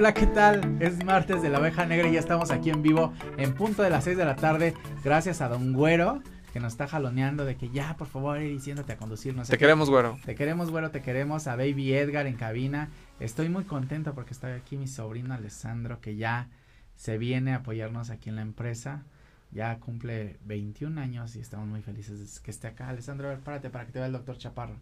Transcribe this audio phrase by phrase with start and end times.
[0.00, 0.78] Hola, ¿qué tal?
[0.80, 3.90] Es martes de la oveja negra y ya estamos aquí en vivo en punto de
[3.90, 4.72] las 6 de la tarde.
[5.04, 6.22] Gracias a Don Güero
[6.54, 9.36] que nos está jaloneando de que ya, por favor, ir diciéndote a conducir.
[9.36, 10.18] No te queremos, Güero.
[10.24, 11.46] Te queremos, Güero, te queremos.
[11.48, 12.88] A Baby Edgar en cabina.
[13.18, 16.48] Estoy muy contento porque está aquí mi sobrino Alessandro que ya
[16.96, 19.02] se viene a apoyarnos aquí en la empresa.
[19.50, 22.88] Ya cumple 21 años y estamos muy felices de que esté acá.
[22.88, 24.76] Alessandro, a ver, párate para que te vea el doctor Chaparro.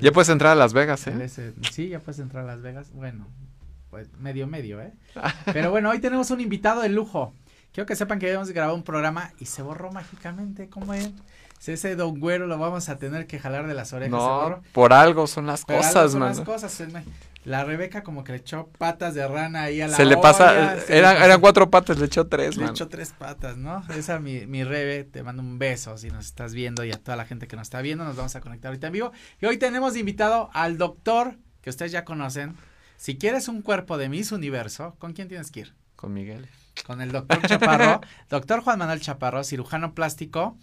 [0.00, 1.28] ya puedes entrar a Las Vegas, ¿eh?
[1.72, 2.92] sí, ya puedes entrar a Las Vegas.
[2.92, 3.26] Bueno,
[3.90, 4.92] pues medio medio, ¿eh?
[5.52, 7.34] Pero bueno, hoy tenemos un invitado de lujo.
[7.72, 11.10] Quiero que sepan que habíamos grabado un programa y se borró mágicamente, ¿cómo es?
[11.66, 14.12] Ese don güero lo vamos a tener que jalar de las orejas.
[14.12, 16.30] No, por algo son las cosas, man.
[16.30, 16.82] las cosas,
[17.44, 20.76] la Rebeca como que le echó patas de rana ahí a la Se le pasa,
[20.88, 23.82] eran, eran cuatro patas, le echó tres, Le echó tres patas, ¿no?
[23.94, 27.16] Esa mi, mi Rebe, te mando un beso si nos estás viendo y a toda
[27.16, 29.12] la gente que nos está viendo, nos vamos a conectar ahorita en vivo.
[29.40, 32.56] Y hoy tenemos invitado al doctor, que ustedes ya conocen.
[33.00, 35.74] Si quieres un cuerpo de Miss Universo, ¿con quién tienes que ir?
[35.96, 36.46] Con Miguel.
[36.84, 40.58] Con el doctor Chaparro, doctor Juan Manuel Chaparro, cirujano plástico,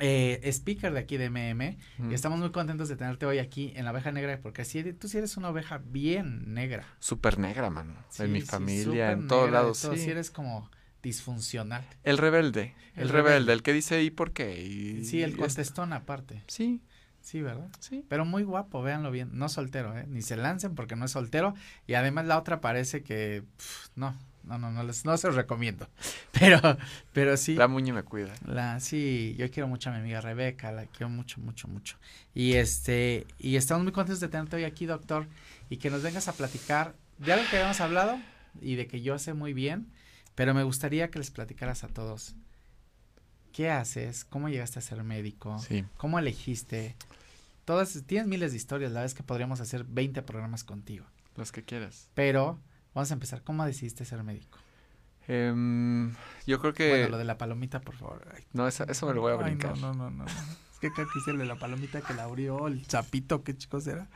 [0.00, 1.78] eh, speaker de aquí de MM
[2.10, 5.06] y estamos muy contentos de tenerte hoy aquí en la oveja negra porque así tú
[5.06, 6.84] sí eres una oveja bien negra.
[6.98, 7.94] Súper negra, mano.
[8.18, 9.78] en mi familia, en todos lados.
[9.78, 9.98] sí.
[9.98, 10.68] sí eres como
[11.00, 11.86] disfuncional.
[12.02, 15.00] El rebelde, el, rebelde, el que dice y por qué.
[15.04, 16.42] sí, el contestón aparte.
[16.48, 16.82] Sí.
[17.26, 17.68] Sí, ¿verdad?
[17.80, 18.04] Sí.
[18.08, 19.30] Pero muy guapo, véanlo bien.
[19.32, 20.06] No soltero, ¿eh?
[20.06, 21.54] Ni se lancen porque no es soltero.
[21.88, 23.42] Y además la otra parece que,
[23.96, 25.88] no, no, no, no, les, no se los recomiendo.
[26.38, 26.60] Pero,
[27.12, 27.56] pero sí.
[27.56, 28.32] La Muñe me cuida.
[28.44, 31.96] La, sí, yo quiero mucho a mi amiga Rebeca, la quiero mucho, mucho, mucho.
[32.34, 35.26] Y este, y estamos muy contentos de tenerte hoy aquí, doctor,
[35.70, 38.20] y que nos vengas a platicar de algo que habíamos hablado
[38.60, 39.88] y de que yo sé muy bien,
[40.34, 42.36] pero me gustaría que les platicaras a todos.
[43.56, 44.26] ¿Qué haces?
[44.26, 45.58] ¿Cómo llegaste a ser médico?
[45.58, 45.86] Sí.
[45.96, 46.94] ¿Cómo elegiste?
[47.66, 51.04] Todas, tienes miles de historias, la verdad es que podríamos hacer 20 programas contigo.
[51.36, 52.08] Los que quieras.
[52.14, 52.58] Pero
[52.96, 53.42] Vamos a empezar.
[53.42, 54.58] ¿Cómo decidiste ser médico?
[55.28, 56.14] Em,
[56.46, 56.88] yo creo que...
[56.88, 58.26] Bueno, lo de la palomita, por favor.
[58.54, 59.76] no, eso, me lo voy a brincar.
[59.76, 60.24] no, no, no, no.
[60.24, 63.54] es que creo que hice el de la palomita que la abrió, el chapito, ¿qué
[63.54, 64.08] chicos era?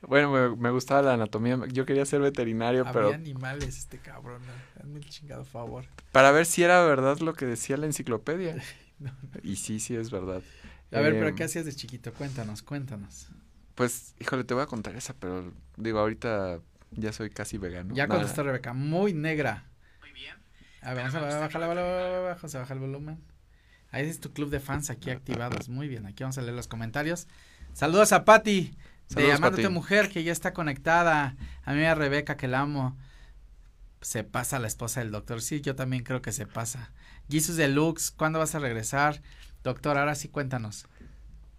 [0.00, 1.60] Bueno, me, gustaba la anatomía.
[1.70, 3.12] Yo quería ser veterinario, Había pero...
[3.12, 4.40] animales este cabrón.
[4.80, 5.84] Hazme el chingado favor.
[6.12, 8.56] Para ver si era verdad lo que decía la enciclopedia.
[9.42, 10.40] Y sí, sí es verdad.
[10.92, 12.12] A ver, pero em, ¿qué hacías de chiquito?
[12.12, 13.28] Cuéntanos, cuéntanos.
[13.74, 16.60] Pues, híjole, te voy a contar esa, pero digo, ahorita
[16.92, 17.94] ya soy casi vegano.
[17.94, 19.64] Ya contestó Rebeca, muy negra.
[20.00, 20.36] Muy bien.
[20.82, 23.22] A ver, vamos a bajar la baja, se baja el volumen.
[23.90, 25.68] Ahí es tu club de fans aquí activados.
[25.68, 27.28] Muy bien, aquí vamos a leer los comentarios.
[27.72, 28.76] Saludos a Patti
[29.10, 31.36] de Amándote Mujer, que ya está conectada.
[31.64, 32.96] A mí a Rebeca, que la amo.
[34.00, 35.40] Se pasa la esposa del doctor.
[35.40, 36.92] Sí, yo también creo que se pasa.
[37.28, 39.22] Jesus Deluxe, ¿cuándo vas a regresar?
[39.66, 40.86] Doctor, ahora sí cuéntanos.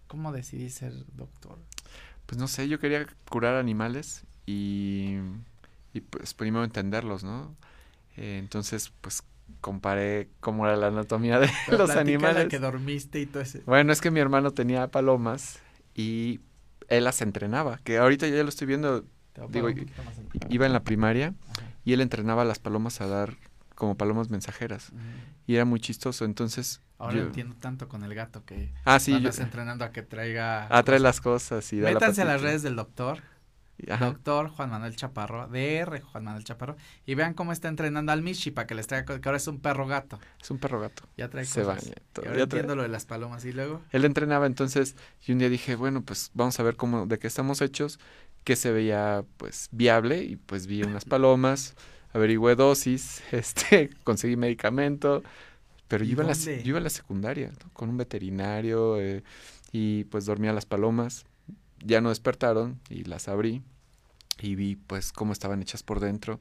[0.06, 1.58] ¿Cómo decidí ser doctor?
[2.24, 5.16] Pues no sé, yo quería curar animales y,
[5.92, 7.54] y pues primero entenderlos, ¿no?
[8.16, 9.22] Eh, entonces, pues
[9.60, 12.48] comparé cómo era la anatomía de los animales.
[12.48, 13.60] que dormiste y todo ese.
[13.66, 15.58] Bueno, es que mi hermano tenía palomas
[15.94, 16.40] y
[16.88, 19.04] él las entrenaba, que ahorita ya lo estoy viendo,
[19.50, 19.68] digo,
[20.48, 21.34] iba en la primaria
[21.84, 23.36] y él entrenaba a las palomas a dar
[23.74, 24.92] como palomas mensajeras.
[25.46, 26.80] Y era muy chistoso, entonces...
[26.98, 28.72] Ahora entiendo tanto con el gato que...
[28.84, 29.20] Ah, sí.
[29.20, 30.66] Yo, entrenando a que traiga...
[30.76, 33.22] A traer las cosas y Métanse a las redes del doctor
[33.78, 36.76] Doctor Juan Manuel Chaparro, DR Juan Manuel Chaparro,
[37.06, 39.60] y vean cómo está entrenando al Michi para que les traiga, que ahora es un
[39.60, 40.18] perro gato.
[40.40, 41.04] Es un perro gato.
[41.16, 41.80] Ya trae Se baña.
[42.14, 43.82] ya entiendo lo de las palomas y luego.
[43.90, 47.28] Él entrenaba entonces y un día dije, bueno, pues vamos a ver cómo, de qué
[47.28, 48.00] estamos hechos,
[48.42, 51.76] que se veía pues viable y pues vi unas palomas,
[52.12, 55.22] averigüé dosis, este, conseguí medicamento,
[55.88, 59.22] pero yo iba, la, yo iba, a la, secundaria con un veterinario eh,
[59.72, 61.24] y pues dormía las palomas
[61.84, 63.62] ya no despertaron y las abrí
[64.40, 66.40] y vi pues cómo estaban hechas por dentro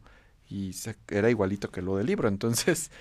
[0.50, 0.72] y
[1.10, 2.28] era igualito que lo del libro.
[2.28, 2.92] Entonces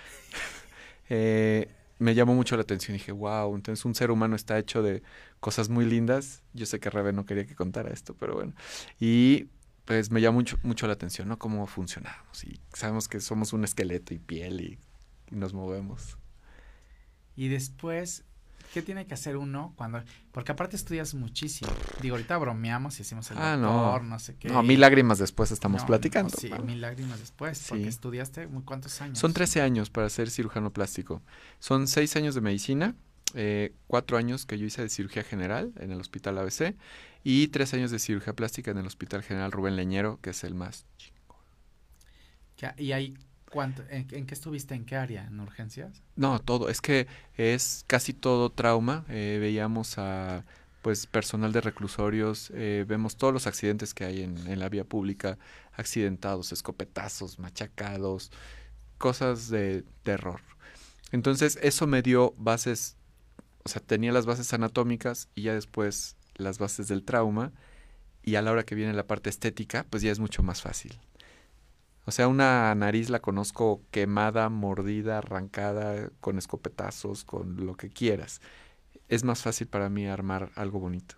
[1.08, 4.82] eh, me llamó mucho la atención y dije, wow, entonces un ser humano está hecho
[4.82, 5.02] de
[5.40, 6.42] cosas muy lindas.
[6.54, 8.54] Yo sé que Rebe no quería que contara esto, pero bueno.
[8.99, 9.49] Y
[9.84, 11.38] pues me llamó mucho, mucho la atención, ¿no?
[11.38, 12.44] Cómo funcionamos.
[12.44, 14.78] Y sabemos que somos un esqueleto y piel y
[15.31, 16.19] nos movemos.
[17.37, 18.25] Y después
[18.73, 20.03] ¿Qué tiene que hacer uno cuando.?
[20.33, 21.71] Porque aparte estudias muchísimo.
[22.03, 23.99] Digo, ahorita bromeamos y hacemos el ah, no.
[24.00, 24.49] no sé qué.
[24.49, 26.37] No, mil lágrimas después estamos platicando.
[26.37, 27.65] sí, mil lágrimas después.
[27.69, 29.19] Porque estudiaste cuántos años.
[29.19, 31.23] Son 13 años para ser cirujano plástico.
[31.59, 32.94] Son 6 años de medicina,
[33.35, 36.77] eh, 4 años que yo hice de cirugía general en el hospital ABC
[37.25, 40.55] y 3 años de cirugía plástica en el hospital general Rubén Leñero, que es el
[40.55, 41.17] más chingón.
[42.79, 43.15] ¿Y hay
[43.56, 44.75] ¿Cuánto, en, qué estuviste?
[44.75, 45.25] ¿En qué área?
[45.25, 46.03] ¿En urgencias?
[46.14, 46.69] No, todo.
[46.69, 47.06] Es que
[47.38, 49.06] es casi todo trauma.
[49.08, 50.44] Eh, veíamos a
[50.82, 54.85] pues personal de reclusorios, eh, vemos todos los accidentes que hay en, en, la vía
[54.85, 55.38] pública,
[55.73, 58.31] accidentados, escopetazos, machacados,
[58.99, 60.43] cosas de terror.
[61.11, 62.99] Entonces eso me dio bases,
[63.64, 67.52] o sea, tenía las bases anatómicas y ya después las bases del trauma
[68.23, 71.00] y a la hora que viene la parte estética, pues ya es mucho más fácil.
[72.06, 78.41] O sea, una nariz la conozco quemada, mordida, arrancada, con escopetazos, con lo que quieras.
[79.08, 81.17] Es más fácil para mí armar algo bonito.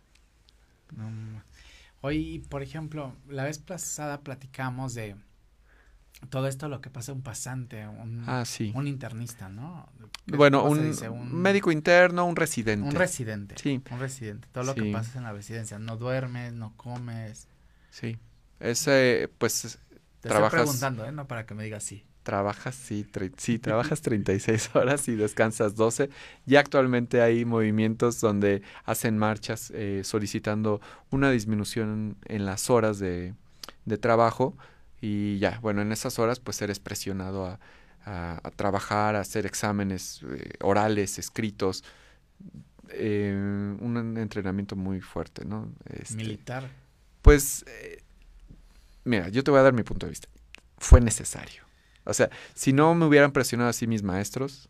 [2.01, 5.15] Hoy, por ejemplo, la vez pasada platicamos de
[6.31, 8.45] todo esto lo que pasa un pasante, un, ah,
[8.75, 9.89] un internista, ¿no?
[10.27, 12.89] Bueno, un, médico interno, un residente.
[12.89, 13.55] Un residente.
[13.59, 13.81] Sí.
[13.91, 14.49] Un residente.
[14.53, 15.79] Todo lo que pasa en la residencia.
[15.79, 17.47] No duermes, no comes.
[17.91, 18.19] Sí.
[18.59, 19.79] Ese, pues,
[20.21, 21.13] te estoy preguntando, ¿eh?
[21.13, 22.05] No para que me digas sí.
[22.23, 23.07] Trabajas, sí,
[23.39, 26.11] sí, trabajas 36 horas y descansas 12.
[26.45, 30.81] Ya actualmente hay movimientos donde hacen marchas eh, solicitando
[31.11, 33.35] una disminución en las horas de,
[34.01, 34.55] trabajo
[35.01, 37.59] y ya, bueno, en esas horas pues eres presionado a,
[38.57, 41.85] trabajar, a hacer exámenes eh, orales, escritos,
[42.91, 43.35] eh,
[43.81, 45.73] un entrenamiento muy fuerte, ¿no?
[45.87, 46.69] Este, Militar.
[47.23, 47.65] Pues
[49.09, 50.29] mira, yo te voy a dar mi punto de vista.
[50.79, 51.63] Fue necesario.
[52.05, 54.69] O sea, si no me hubieran presionado así mis maestros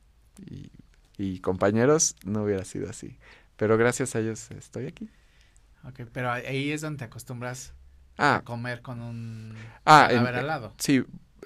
[1.19, 3.19] y, compañeros, no hubiera sido así.
[3.57, 5.09] Pero gracias a ellos estoy aquí.
[5.85, 7.75] Ok, pero ahí es donde te acostumbras
[8.17, 8.37] ah.
[8.37, 9.55] a comer con un
[9.85, 10.75] ah, al lado.
[10.79, 11.05] Sí,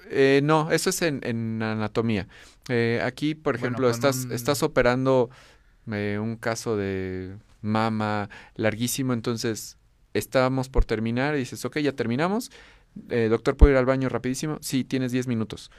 [0.09, 2.27] eh, no, eso es en, anatomía.
[2.69, 5.29] Eh, aquí, por ejemplo, estás, estás operando
[5.91, 9.77] eh, un caso de mama larguísimo, entonces
[10.13, 12.51] estábamos por terminar y dices, ok, ya terminamos,
[13.09, 14.57] eh, doctor, ¿puedo ir al baño rapidísimo?
[14.61, 15.71] Sí, tienes 10 minutos.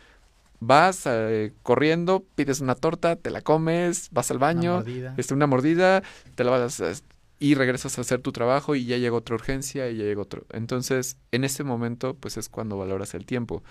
[0.61, 5.34] Vas eh, corriendo, pides una torta, te la comes, vas al baño, una mordida, este,
[5.34, 6.02] una mordida
[6.34, 6.93] te la vas a,
[7.38, 10.46] y regresas a hacer tu trabajo y ya llega otra urgencia y ya llega otro.
[10.50, 13.62] Entonces, en ese momento, pues es cuando valoras el tiempo.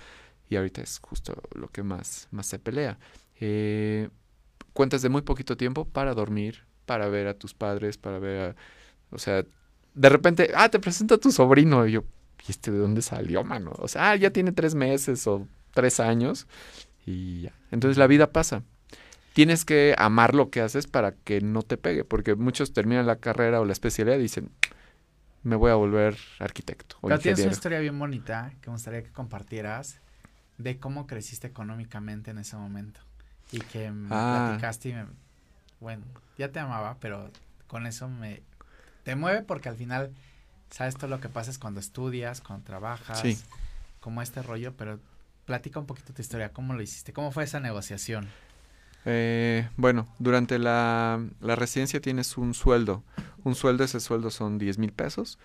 [0.49, 2.99] Y ahorita es justo lo que más, más se pelea.
[3.39, 4.09] Eh,
[4.73, 8.55] cuentas de muy poquito tiempo para dormir, para ver a tus padres, para ver a...
[9.09, 9.43] O sea,
[9.95, 11.87] de repente, ah, te presento a tu sobrino.
[11.87, 12.03] Y yo,
[12.47, 13.73] ¿y este de dónde salió, mano?
[13.77, 16.47] O sea, ah, ya tiene tres meses o tres años
[17.05, 17.53] y ya.
[17.71, 18.63] Entonces la vida pasa.
[19.33, 23.15] Tienes que amar lo que haces para que no te pegue, porque muchos terminan la
[23.15, 24.51] carrera o la especialidad y dicen,
[25.41, 26.97] me voy a volver arquitecto.
[27.01, 30.01] Pero tienes una historia bien bonita que me gustaría que compartieras
[30.59, 33.01] de cómo creciste económicamente en ese momento.
[33.51, 34.45] Y que me ah.
[34.47, 35.05] platicaste y me,
[35.79, 36.05] bueno,
[36.37, 37.31] ya te amaba, pero
[37.67, 38.43] con eso me,
[39.03, 40.11] te mueve porque al final
[40.73, 43.23] sabes todo lo que pasa es cuando estudias, cuando trabajas,
[43.99, 44.99] como este rollo, pero
[45.45, 47.13] platica un poquito tu historia, ¿cómo lo hiciste?
[47.13, 48.27] ¿Cómo fue esa negociación?
[49.05, 53.03] Eh, bueno, durante la, la, residencia tienes un sueldo.
[53.43, 55.37] Un sueldo, ese sueldo son 10 mil pesos.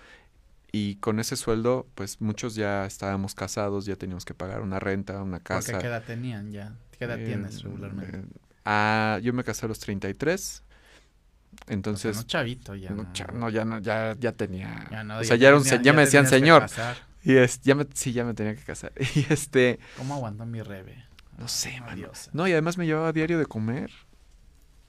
[0.73, 5.23] Y con ese sueldo, pues muchos ya estábamos casados, ya teníamos que pagar una renta,
[5.23, 5.79] una casa.
[5.79, 6.75] ¿Qué edad tenían ya?
[6.99, 8.19] ¿Qué edad tienes eh, regularmente?
[8.19, 8.25] Eh,
[8.65, 10.63] ah, yo me casé a los 33
[11.67, 12.17] entonces.
[12.17, 12.91] no chavito ya.
[12.91, 14.89] No, ya no, ya, ya tenía.
[15.19, 16.67] o sea, ya, ya, me decían señor.
[17.23, 18.93] Y es, ya me, sí, ya me tenía que casar.
[19.15, 19.79] Y este.
[19.97, 21.05] ¿Cómo aguantó mi rebe?
[21.37, 22.11] No sé, mano.
[22.33, 23.91] No, y además me llevaba diario de comer.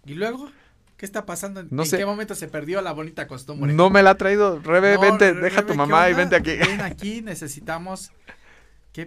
[0.05, 0.49] ¿Y luego?
[0.97, 1.63] ¿Qué está pasando?
[1.69, 3.71] No ¿En qué momento se perdió la bonita costumbre?
[3.71, 4.59] No me la ha traído.
[4.59, 6.55] Rebe, vente, deja a tu mamá y vente aquí.
[6.57, 8.11] Ven aquí, necesitamos.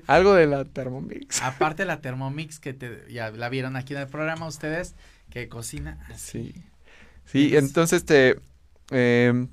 [0.07, 1.43] Algo de la Thermomix.
[1.43, 4.95] Aparte de la Thermomix que te, ya la vieron aquí en el programa ustedes,
[5.31, 6.55] que cocina Sí.
[7.25, 8.41] Sí, entonces este,
[8.91, 9.47] eh,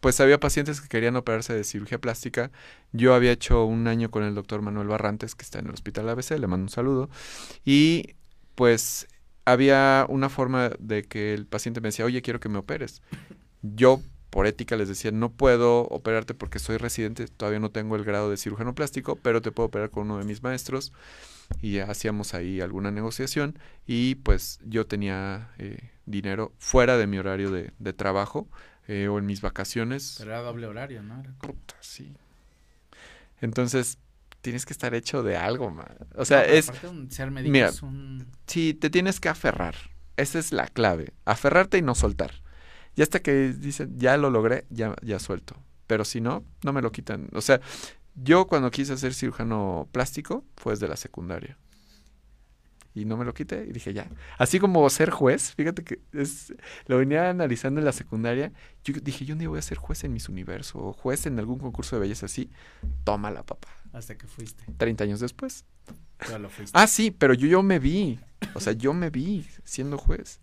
[0.00, 2.52] pues había pacientes que querían operarse de cirugía plástica.
[2.92, 6.08] Yo había hecho un año con el doctor Manuel Barrantes, que está en el hospital
[6.08, 7.10] ABC, le mando un saludo.
[7.64, 8.14] Y
[8.54, 9.08] pues
[9.44, 13.02] había una forma de que el paciente me decía, oye, quiero que me operes.
[13.62, 18.04] Yo, por ética, les decía, no puedo operarte porque soy residente, todavía no tengo el
[18.04, 20.92] grado de cirujano plástico, pero te puedo operar con uno de mis maestros.
[21.62, 27.50] Y hacíamos ahí alguna negociación y pues yo tenía eh, dinero fuera de mi horario
[27.50, 28.48] de, de trabajo
[28.88, 30.16] eh, o en mis vacaciones.
[30.18, 31.22] Pero era doble horario, ¿no?
[31.40, 32.14] Puta, sí.
[33.40, 33.98] Entonces,
[34.40, 35.94] tienes que estar hecho de algo, man.
[36.14, 36.70] O sea, es...
[37.10, 38.26] ser médico mira, es un...
[38.46, 39.74] sí, te tienes que aferrar.
[40.16, 41.12] Esa es la clave.
[41.24, 42.32] Aferrarte y no soltar.
[42.94, 45.56] Y hasta que dicen, ya lo logré, ya, ya suelto.
[45.86, 47.28] Pero si no, no me lo quitan.
[47.34, 47.60] O sea,
[48.14, 51.58] yo cuando quise ser cirujano plástico fue desde la secundaria
[52.96, 54.08] y no me lo quité y dije ya.
[54.38, 56.54] Así como ser juez, fíjate que es,
[56.86, 58.52] lo venía analizando en la secundaria.
[58.84, 61.58] Yo dije, yo día voy a ser juez en Miss Universo o juez en algún
[61.58, 62.50] concurso de belleza así.
[63.04, 63.68] Tómala, papá.
[63.92, 64.64] Hasta que fuiste.
[64.78, 65.66] 30 años después.
[66.26, 66.76] Ya lo fuiste.
[66.78, 68.18] Ah, sí, pero yo, yo me vi.
[68.54, 70.40] O sea, yo me vi siendo juez.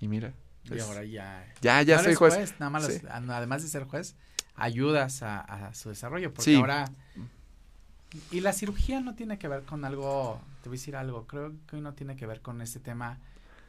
[0.00, 0.34] Y mira.
[0.64, 1.46] Y ahora ya.
[1.62, 2.54] Ya, ya no soy juez.
[2.58, 3.00] nada más, Sí.
[3.08, 4.16] además de ser juez,
[4.56, 6.32] ayudas a, a su desarrollo.
[6.34, 6.56] Porque Sí.
[6.56, 6.86] ahora.
[8.30, 10.40] Y la cirugía no tiene que ver con algo.
[10.62, 11.26] Te voy a decir algo.
[11.26, 13.18] Creo que hoy no tiene que ver con este tema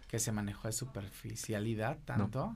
[0.07, 2.55] que se manejó de superficialidad tanto.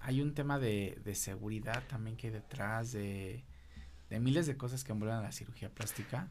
[0.00, 3.44] Hay un tema de, de seguridad también que hay detrás, de,
[4.10, 6.28] de miles de cosas que envuelven a la cirugía plástica.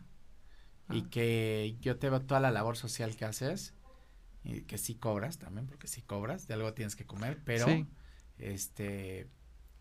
[0.90, 1.08] Y Ah.
[1.10, 3.74] que yo te veo toda la labor social que haces.
[4.44, 7.88] Y que sí cobras también, porque sí cobras, de algo tienes que comer, pero Sí.
[8.38, 9.28] este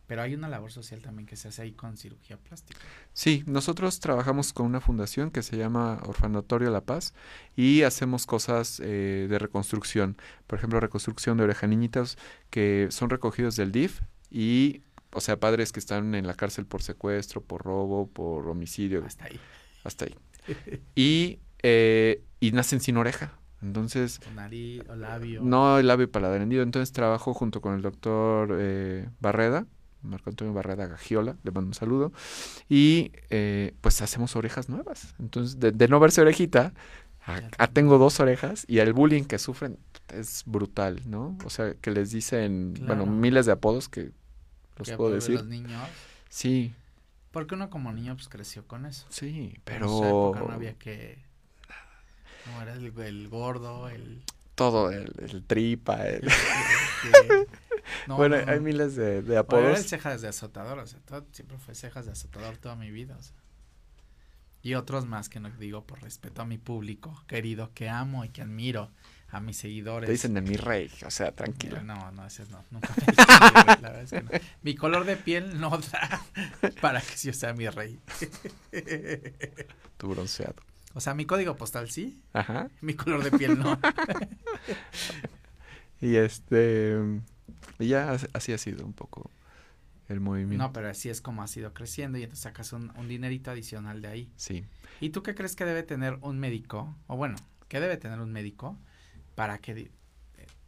[0.07, 2.81] pero hay una labor social también que se hace ahí con cirugía plástica.
[3.13, 7.15] Sí, nosotros trabajamos con una fundación que se llama Orfanatorio La Paz
[7.57, 10.17] y hacemos cosas eh, de reconstrucción.
[10.47, 12.17] Por ejemplo, reconstrucción de oreja niñitas
[12.51, 14.83] que son recogidos del DIF y,
[15.13, 19.25] o sea, padres que están en la cárcel por secuestro, por robo, por homicidio, Hasta
[19.27, 19.41] ahí.
[19.85, 20.15] hasta ahí.
[20.95, 23.33] Y, eh, y nacen sin oreja.
[23.63, 25.41] Entonces, nariz, o labio.
[25.43, 26.63] no el labio y paladar hendido.
[26.63, 29.67] Entonces trabajo junto con el doctor eh, Barreda,
[30.05, 32.13] Marco Antonio Barreda Gagiola, le mando un saludo.
[32.69, 35.15] Y eh, pues hacemos orejas nuevas.
[35.19, 36.73] Entonces, de, de no verse orejita,
[37.27, 39.79] a, Ya a tengo dos orejas y el bullying que sufren
[40.13, 41.37] es brutal, ¿no?
[41.45, 44.11] O sea, que les dicen, bueno, miles de apodos que
[44.77, 45.37] los puedo decir.
[45.37, 45.89] Los niños,
[46.29, 46.73] Sí,
[47.31, 49.07] porque uno como niño pues creció con eso.
[49.09, 51.19] sí, En esa época pero no había que
[52.47, 54.23] no era el, el gordo, el,
[54.55, 56.31] todo, el, el tripa, el- el-
[58.09, 59.79] no, bueno, no, hay miles de, de era apodos.
[59.79, 63.17] el cejas de azotador, o sea, todo- siempre fue cejas de azotador toda mi vida,
[63.19, 63.35] o sea.
[64.63, 68.31] Y otros más que no digo por respeto a mi público querido, que amo y
[68.31, 68.91] que admiro,
[69.29, 70.07] a mis seguidores.
[70.07, 71.83] Te dicen de mi rey, o sea, tranquilo.
[71.83, 74.31] No, no, ese no, nunca me dicen mi rey, la verdad es que no.
[74.63, 76.23] Mi color de piel no da
[76.81, 78.01] para que yo sea mi rey.
[79.99, 80.55] Tu bronceado.
[80.95, 82.71] O sea, mi código postal sí, Ajá.
[82.81, 83.79] mi color de piel no.
[86.01, 87.21] Y este.
[87.79, 89.31] Y ya as- así ha sido un poco
[90.09, 90.65] el movimiento.
[90.67, 94.03] No, pero así es como ha sido creciendo y entonces sacas un, un dinerito adicional
[94.03, 94.31] de ahí.
[94.37, 94.65] Sí.
[95.01, 96.95] ¿Y tú qué crees que debe tener un médico?
[97.07, 97.37] O bueno,
[97.69, 98.77] ¿qué debe tener un médico
[99.35, 99.75] para que...
[99.75, 99.91] di-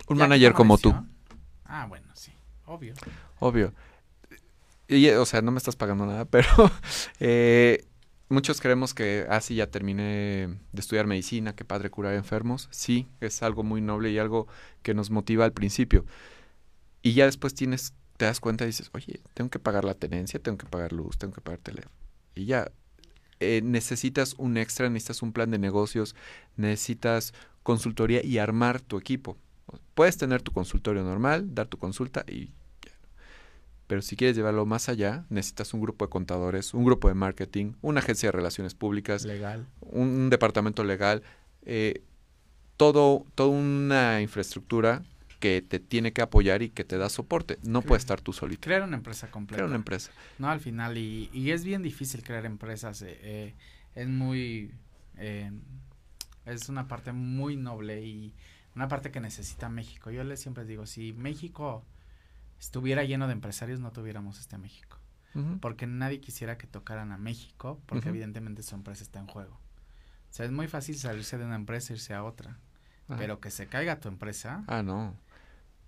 [0.09, 0.95] Un manager como tú?
[1.65, 2.33] Ah, bueno, sí,
[2.65, 2.95] obvio.
[3.41, 3.73] obvio.
[4.89, 6.49] Y, eh, o sea, no me estás pagando nada, pero
[7.21, 7.85] eh,
[8.29, 12.69] muchos creemos que, ah, sí, ya terminé de estudiar medicina, qué padre curar enfermos.
[12.71, 14.47] Sí, es algo muy noble y algo
[14.83, 16.05] que nos motiva al principio.
[17.07, 20.43] Y ya después tienes, te das cuenta y dices, oye, tengo que pagar la tenencia,
[20.43, 21.95] tengo que pagar luz, tengo que pagar teléfono.
[22.35, 22.73] Y ya,
[23.39, 26.17] eh, necesitas un extra, necesitas un plan de negocios,
[26.57, 27.33] necesitas
[27.63, 29.37] consultoría y armar tu equipo.
[29.95, 32.47] Puedes tener tu consultorio normal, dar tu consulta y
[32.85, 32.93] ya.
[33.87, 37.75] Pero si quieres llevarlo más allá, necesitas un grupo de contadores, un grupo de marketing,
[37.83, 39.65] una agencia de relaciones públicas, Legal.
[39.81, 41.23] un, un departamento legal,
[41.67, 42.03] eh,
[42.77, 45.05] todo, toda una infraestructura
[45.47, 47.59] que te tiene que apoyar y que te da soporte.
[47.63, 48.61] No puedes estar tú solito.
[48.63, 49.57] Crear una empresa completa.
[49.59, 50.11] Crear una empresa.
[50.39, 53.03] No, al final, y, y es bien difícil crear empresas.
[53.03, 53.55] eh, eh,
[53.95, 54.73] es muy.
[55.17, 55.53] eh,
[56.45, 58.35] es una parte muy noble y
[58.75, 60.11] una parte que necesita México.
[60.11, 61.85] Yo les siempre digo: si México
[62.59, 64.99] estuviera lleno de empresarios, no tuviéramos este México.
[65.61, 69.53] Porque nadie quisiera que tocaran a México, porque evidentemente su empresa está en juego.
[70.31, 72.59] O sea, es muy fácil salirse de una empresa e irse a otra.
[73.07, 73.19] Ajá.
[73.19, 75.15] Pero que se caiga tu empresa, Ah, no.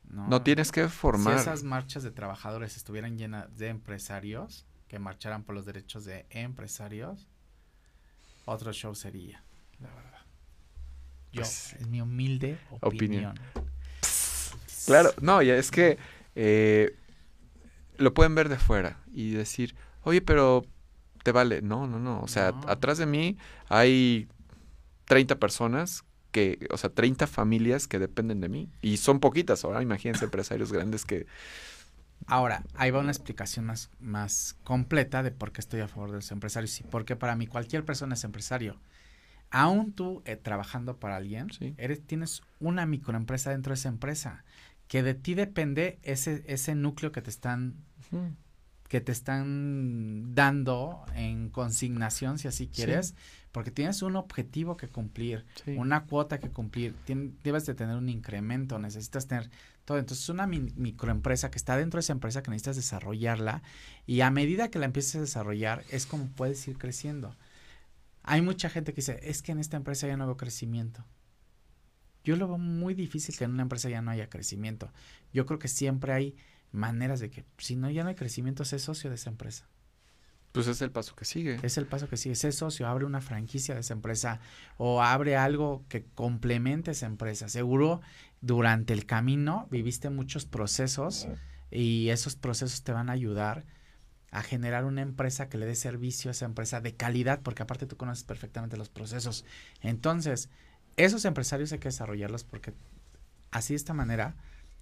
[0.04, 0.26] No.
[0.28, 1.34] No tienes que formar.
[1.34, 6.26] Si esas marchas de trabajadores estuvieran llenas de empresarios, que marcharan por los derechos de
[6.30, 7.28] empresarios,
[8.46, 9.42] otro show sería,
[9.80, 10.20] la verdad.
[11.32, 13.34] Yo, Pues, es mi humilde opinión.
[13.38, 13.70] opinión.
[14.86, 15.98] Claro, no, ya es que
[16.34, 16.96] eh,
[17.98, 20.64] lo pueden ver de fuera y decir, oye, pero
[21.22, 21.60] te vale.
[21.60, 22.22] No, no, no.
[22.22, 22.62] O sea, No.
[22.68, 23.36] atrás de mí
[23.68, 24.28] hay
[25.04, 26.04] 30 personas
[26.38, 28.68] que, o sea, 30 familias que dependen de mí.
[28.80, 31.26] Y son poquitas ahora, imagínense empresarios grandes que...
[32.26, 36.16] Ahora, ahí va una explicación más, más completa de por qué estoy a favor de
[36.16, 38.80] los empresarios y porque para mí cualquier persona es empresario.
[39.50, 41.74] Aún tú eh, trabajando para alguien, Sí.
[41.78, 44.44] eres, tienes una microempresa dentro de esa empresa,
[44.88, 47.74] que de ti depende ese, ese núcleo que te están
[48.88, 53.14] que te están dando en consignación, si así quieres,
[53.52, 55.72] porque tienes un objetivo que cumplir, Sí.
[55.76, 59.50] una cuota que cumplir, tien- debes de tener un incremento, necesitas tener
[59.84, 59.98] todo.
[59.98, 63.62] Entonces, es una mi- microempresa que está dentro de esa empresa que necesitas desarrollarla
[64.06, 67.36] y a medida que la empieces a desarrollar es como puedes ir creciendo.
[68.22, 71.04] Hay mucha gente que dice, es que en esta empresa ya no veo crecimiento.
[72.24, 74.92] Yo lo veo muy difícil que en una empresa ya no haya crecimiento.
[75.32, 76.34] Yo creo que siempre hay
[76.72, 79.68] maneras de que si no ya no hay crecimiento, sé socio de esa empresa.
[80.52, 81.58] Pues es el paso que sigue.
[81.62, 82.34] Es el paso que sigue.
[82.34, 84.40] Sé socio, abre una franquicia de esa empresa
[84.76, 87.48] o abre algo que complemente esa empresa.
[87.48, 88.00] Seguro
[88.40, 91.28] durante el camino viviste muchos procesos
[91.70, 93.66] y esos procesos te van a ayudar
[94.30, 97.86] a generar una empresa que le dé servicio a esa empresa de calidad, porque aparte
[97.86, 99.44] tú conoces perfectamente los procesos.
[99.80, 100.50] Entonces,
[100.96, 102.74] esos empresarios hay que desarrollarlos porque
[103.50, 104.36] así de esta manera,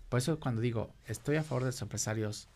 [0.09, 2.49] por eso cuando digo estoy a favor de los empresarios,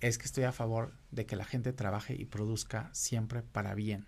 [0.00, 4.06] es que estoy a favor de que la gente trabaje y produzca siempre para bien.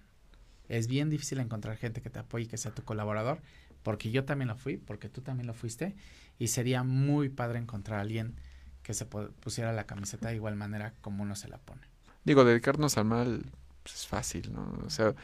[0.68, 3.40] Es bien difícil encontrar gente que te apoye y que sea tu colaborador,
[3.82, 5.94] porque yo también lo fui, porque tú también lo fuiste,
[6.38, 8.36] y sería muy padre encontrar a alguien
[8.82, 11.82] que se pusiera la camiseta de igual manera como uno se la pone.
[12.24, 13.44] Digo, dedicarnos al mal
[13.82, 14.72] pues, es fácil, ¿no?
[14.86, 15.14] O sea,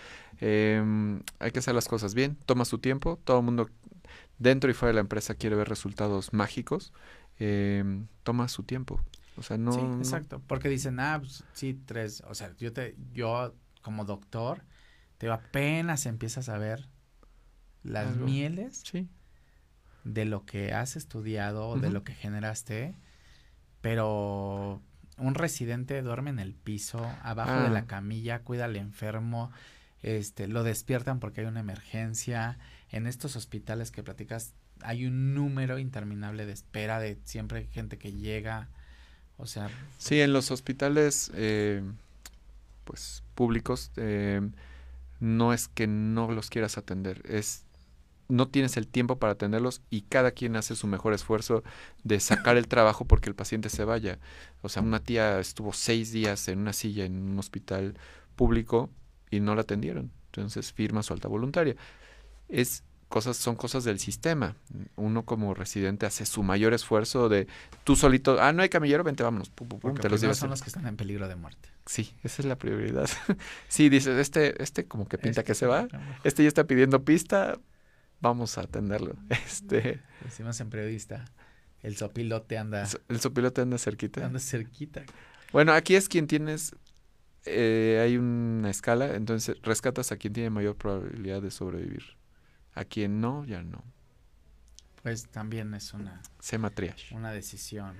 [0.40, 3.70] em, hay que hacer las cosas bien, toma su tiempo, todo el mundo
[4.38, 6.92] dentro y fuera de la empresa quiere ver resultados mágicos,
[7.38, 9.00] em, toma su tiempo.
[9.36, 9.72] O sea, no.
[9.72, 10.42] Sí, exacto.
[10.46, 12.22] Porque dicen, ah, pues, sí, tres.
[12.28, 14.62] O sea, yo te, yo como doctor,
[15.18, 16.88] te apenas empiezas a ver
[17.82, 19.08] las mieles sí.
[20.04, 22.94] de lo que has estudiado, de lo que generaste,
[23.80, 24.82] pero
[25.16, 27.86] un residente duerme en el piso, abajo de la ah.
[27.86, 29.50] camilla, cuida al enfermo,
[30.02, 32.58] este, lo despiertan porque hay una emergencia.
[32.90, 38.12] En estos hospitales que platicas, hay un número interminable de espera de siempre gente que
[38.12, 38.68] llega.
[39.36, 39.70] O sea.
[39.98, 41.82] Sí, en los hospitales, eh,
[42.84, 44.40] pues, públicos, eh,
[45.20, 47.64] no es que no los quieras atender, es
[48.28, 51.64] no tienes el tiempo para atenderlos y cada quien hace su mejor esfuerzo
[52.04, 54.18] de sacar el trabajo porque el paciente se vaya.
[54.62, 57.96] O sea, una tía estuvo seis días en una silla en un hospital
[58.36, 58.90] público
[59.30, 60.12] y no la atendieron.
[60.26, 61.74] Entonces firma su alta voluntaria.
[62.48, 64.56] Es cosas, son cosas del sistema.
[64.96, 67.46] Uno como residente hace su mayor esfuerzo de
[67.84, 69.50] tú solito, ah, no hay camillero, vente, vámonos.
[70.00, 71.68] te los son los que están en peligro de muerte.
[71.86, 73.08] Sí, esa es la prioridad.
[73.68, 75.88] sí, dices, este, este como que pinta que se va,
[76.24, 77.58] este ya está pidiendo pista,
[78.20, 79.16] vamos a atenderlo.
[79.30, 80.00] Este.
[80.22, 81.24] Decimos en periodista,
[81.82, 82.86] el sopilote anda.
[83.08, 84.26] El sopilote anda cerquita.
[84.26, 85.04] Anda cerquita.
[85.52, 86.76] Bueno, aquí es quien tienes.
[87.46, 92.18] Eh, hay una escala, entonces rescatas a quien tiene mayor probabilidad de sobrevivir.
[92.78, 93.82] A quien no, ya no.
[95.02, 96.22] Pues también es una.
[96.38, 97.14] Sema triage.
[97.14, 97.96] Una decisión.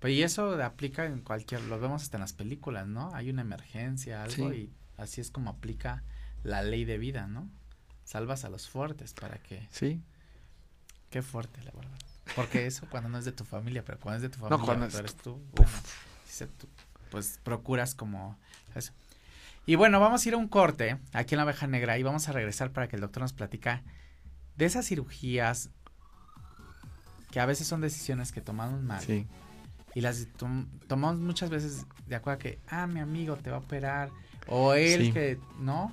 [0.00, 1.62] Pues y eso aplica en cualquier.
[1.62, 3.14] Lo vemos hasta en las películas, ¿no?
[3.14, 6.04] Hay una emergencia, algo, y así es como aplica
[6.42, 7.48] la ley de vida, ¿no?
[8.06, 9.68] salvas a los fuertes para que...
[9.70, 10.00] Sí.
[11.10, 11.98] Qué fuerte, la verdad.
[12.34, 14.64] Porque eso cuando no es de tu familia, pero cuando es de tu familia, no,
[14.64, 15.40] cuando eres tú,
[17.10, 18.38] pues procuras como
[18.74, 18.92] eso.
[19.66, 22.28] Y bueno, vamos a ir a un corte aquí en la abeja negra y vamos
[22.28, 23.82] a regresar para que el doctor nos platica
[24.56, 25.70] de esas cirugías
[27.32, 29.02] que a veces son decisiones que tomamos mal.
[29.02, 29.26] Sí.
[29.94, 30.28] Y las
[30.86, 34.10] tomamos muchas veces de acuerdo a que, ah, mi amigo te va a operar,
[34.46, 35.92] o él que, ¿no?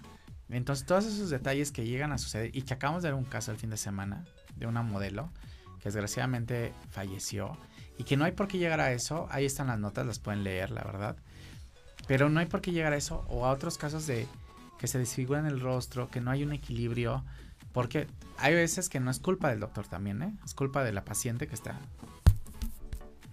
[0.49, 3.51] Entonces, todos esos detalles que llegan a suceder y que acabamos de ver un caso
[3.51, 4.23] el fin de semana
[4.55, 5.31] de una modelo
[5.79, 7.57] que desgraciadamente falleció
[7.97, 10.43] y que no hay por qué llegar a eso, ahí están las notas, las pueden
[10.43, 11.17] leer, la verdad.
[12.07, 14.27] Pero no hay por qué llegar a eso o a otros casos de
[14.77, 17.23] que se desfiguran el rostro, que no hay un equilibrio,
[17.71, 20.33] porque hay veces que no es culpa del doctor también, ¿eh?
[20.43, 21.79] Es culpa de la paciente que está,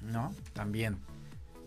[0.01, 0.35] ¿no?
[0.53, 0.99] También.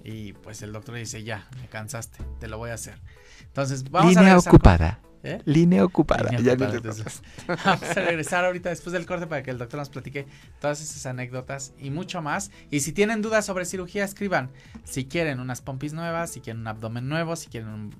[0.03, 2.99] Y pues el doctor dice, ya, me cansaste, te lo voy a hacer.
[3.41, 4.99] Entonces, vamos Línea ocupada.
[5.23, 5.41] ¿Eh?
[5.45, 6.29] Línea ocupada.
[7.47, 10.27] vamos a regresar ahorita después del corte para que el doctor nos platique
[10.59, 12.51] todas esas anécdotas y mucho más.
[12.69, 14.51] Y si tienen dudas sobre cirugía, escriban.
[14.83, 17.91] Si quieren unas pompis nuevas, si quieren un abdomen nuevo, si quieren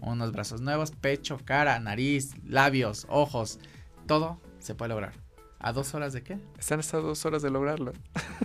[0.00, 3.60] unos brazos nuevos, pecho, cara, nariz, labios, ojos,
[4.08, 5.12] todo se puede lograr.
[5.60, 6.38] ¿A dos horas de qué?
[6.58, 7.92] Están hasta dos horas de lograrlo.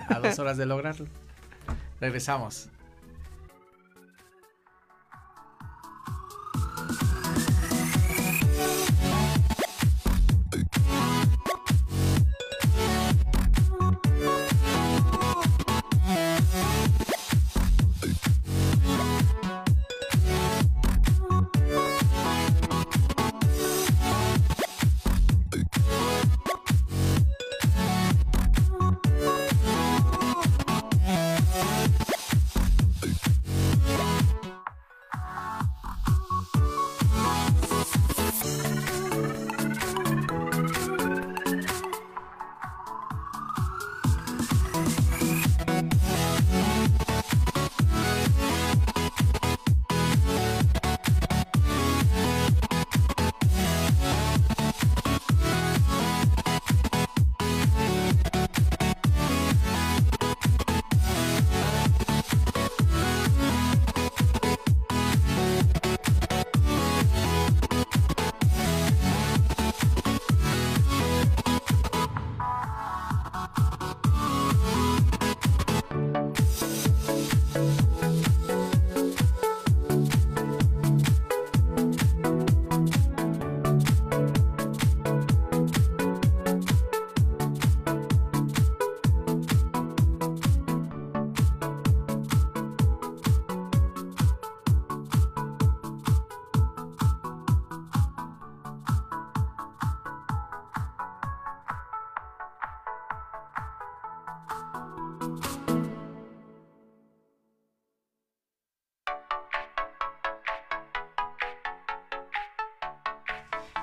[0.09, 1.07] A dos horas de lograrlo.
[1.99, 2.69] Regresamos.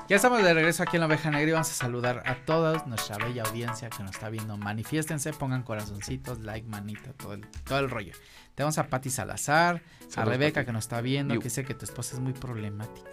[0.07, 2.85] Ya estamos de regreso aquí en la oveja negra y vamos a saludar a toda
[2.87, 4.59] nuestra bella audiencia que nos está viendo.
[4.59, 8.13] Manifiéstense, pongan corazoncitos, like, manita, todo el, todo el rollo.
[8.55, 9.83] Tenemos a Patti Salazar,
[10.15, 13.09] a Rebeca que nos está viendo, que dice que tu esposa es muy problemática.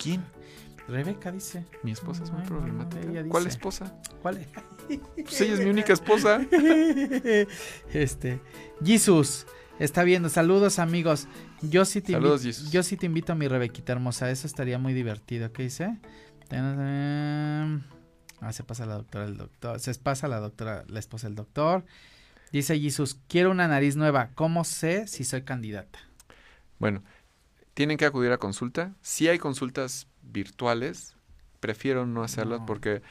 [0.00, 0.24] ¿Quién?
[0.86, 1.66] Rebeca dice.
[1.82, 3.24] Mi esposa es muy problemática.
[3.28, 3.92] ¿Cuál esposa?
[4.22, 4.46] ¿Cuál es?
[5.16, 6.40] Pues ella es mi única esposa.
[7.92, 8.40] este.
[8.82, 9.44] Jesus.
[9.78, 11.28] Está viendo, saludos amigos.
[11.62, 12.70] Yo sí te Saludos, Jesus.
[12.72, 15.52] yo sí te invito a mi Rebequita hermosa, eso estaría muy divertido.
[15.52, 15.98] ¿Qué dice?
[18.40, 21.84] Ah, se pasa la doctora el doctor, se pasa la doctora, la esposa del doctor.
[22.52, 24.30] Dice Jesus, quiero una nariz nueva.
[24.34, 25.98] ¿Cómo sé si soy candidata?
[26.78, 27.02] Bueno,
[27.74, 28.94] tienen que acudir a consulta.
[29.02, 31.14] Si hay consultas virtuales,
[31.60, 32.66] prefiero no hacerlas No.
[32.66, 33.02] porque,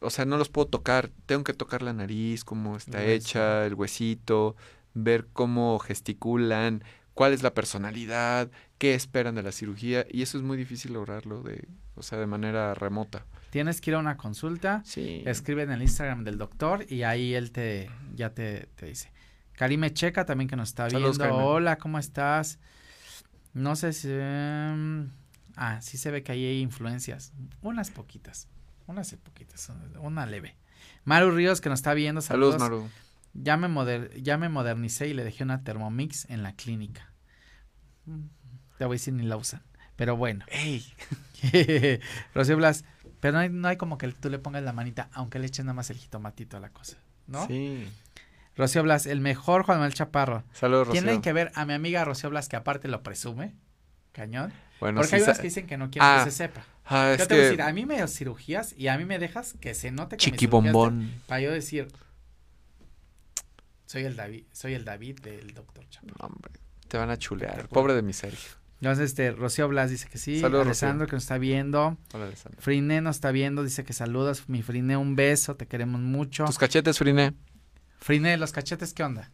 [0.00, 1.10] o sea, no los puedo tocar.
[1.26, 4.54] Tengo que tocar la nariz, cómo está El hecha, el huesito,
[4.94, 10.06] ver cómo gesticulan, cuál es la personalidad, qué esperan de la cirugía.
[10.10, 13.26] Y eso es muy difícil lograrlo de, o sea, de manera remota.
[13.50, 15.22] Tienes que ir a una consulta, Sí.
[15.26, 19.10] escribe en el Instagram del doctor y ahí él te ya te, te dice.
[19.52, 21.34] Karime Checa también que nos está Saludos, viendo.
[21.34, 21.50] Karime.
[21.52, 22.58] Hola, ¿cómo estás?
[23.52, 24.08] No sé si...
[24.10, 25.10] em,
[25.56, 27.32] ah, sí se ve que ahí hay influencias.
[27.60, 28.48] Unas poquitas.
[28.86, 29.70] Unas poquitas.
[30.00, 30.56] Una leve.
[31.04, 32.20] Maru Ríos que nos está viendo.
[32.20, 32.54] Saludos.
[32.60, 32.90] Saludos, Maru.
[33.32, 37.12] Ya me, moder- ya me modernicé y le dejé una Thermomix en la clínica.
[38.78, 39.62] Te voy a decir ni la usan.
[39.96, 40.44] Pero bueno.
[40.48, 40.84] ¡Ey!
[42.34, 42.84] Rocío Blas,
[43.20, 45.64] pero no hay, no hay como que tú le pongas la manita, aunque le eches
[45.64, 47.46] nada más el jitomatito a la cosa, ¿no?
[47.46, 47.86] Sí.
[48.56, 50.44] Rocío Blas, el mejor Juan Manuel Chaparro.
[50.52, 51.02] Saludos, Rocío.
[51.02, 53.54] Tienen que ver a mi amiga Rocío Blas, que aparte lo presume,
[54.12, 54.52] cañón.
[54.80, 56.64] Bueno, porque sí hay unas que dicen que no quieren Ah, que se sepa.
[56.86, 59.04] Ah, Yo es te voy a decir, a mí me das cirugías y a mí
[59.04, 61.12] me dejas que se note que me chiquibombón.
[61.26, 61.88] Para yo decir,
[63.90, 66.14] soy el David, soy el David del doctor Chaparro.
[66.20, 66.52] No, hombre,
[66.86, 67.66] te van a chulear.
[67.66, 68.52] Pobre de mi Sergio.
[68.80, 70.38] Entonces, este, Rocío Blas dice que sí.
[70.38, 71.98] Saludos, Alessandro que nos está viendo.
[72.14, 72.60] Hola, Alessandra.
[72.62, 74.48] Friné nos está viendo, dice que saludas.
[74.48, 76.44] Mi Friné, un beso, te queremos mucho.
[76.44, 77.34] Tus cachetes, Friné.
[77.98, 79.32] Friné, los cachetes, ¿qué onda?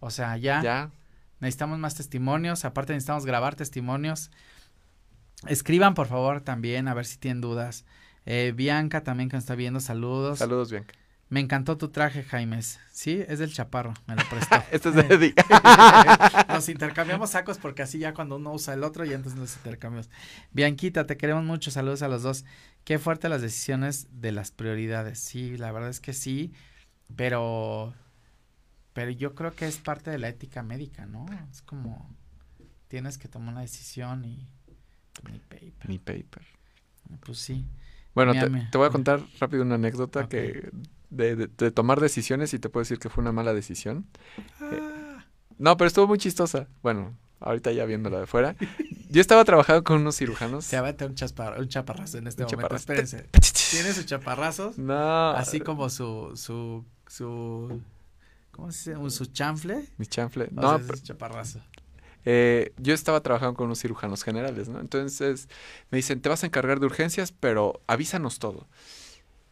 [0.00, 0.90] O sea, ya, Ya.
[1.38, 2.64] necesitamos más testimonios.
[2.64, 4.32] Aparte, necesitamos grabar testimonios.
[5.46, 7.84] Escriban, por favor, también, a ver si tienen dudas.
[8.26, 10.40] Eh, Bianca también que nos está viendo, saludos.
[10.40, 10.94] Saludos, Bianca.
[11.34, 12.78] Me encantó tu traje, Jaimes.
[12.92, 14.54] Sí, es del chaparro, me lo prestó.
[14.70, 15.34] Este es de Eddie.
[16.48, 20.08] nos intercambiamos sacos porque así ya cuando uno usa el otro y entonces nos intercambiamos.
[20.52, 22.44] Bianquita, te queremos mucho, saludos a los dos.
[22.84, 25.18] Qué fuerte las decisiones de las prioridades.
[25.18, 26.52] Sí, la verdad es que sí,
[27.16, 27.92] pero
[28.92, 31.26] pero yo creo que es parte de la ética médica, ¿no?
[31.50, 32.14] Es como
[32.86, 34.46] tienes que tomar una decisión y
[35.28, 35.88] ni paper.
[35.88, 36.46] Mi paper.
[37.26, 37.66] Pues sí.
[38.14, 40.70] Bueno, te, voy a contar rápido una anécdota que
[41.10, 44.06] de, de- de tomar decisiones y te puedo decir que fue una mala decisión.
[44.60, 45.24] Ah,
[45.58, 46.66] No, pero estuvo muy chistosa.
[46.82, 48.56] Bueno, ahorita ya viéndola de fuera.
[49.10, 50.64] Yo estaba trabajando con unos cirujanos.
[50.64, 52.62] se va a meter un, chaspar- un chaparrazo en este Un momento.
[52.76, 52.92] chaparrazo.
[52.92, 53.28] Espérense.
[53.70, 54.78] Tiene sus chaparrazos.
[54.78, 55.30] No.
[55.30, 57.80] Así como su, su, su,
[58.50, 59.10] ¿cómo se dice?
[59.10, 59.88] Su chanfle.
[59.98, 60.46] Mi chanfle.
[60.56, 61.60] O No, sea, pero- chaparrazo.
[62.24, 64.80] eh, yo estaba trabajando con unos cirujanos generales, ¿no?
[64.80, 65.48] Entonces
[65.90, 68.66] me dicen, te vas a encargar de urgencias, pero avísanos todo.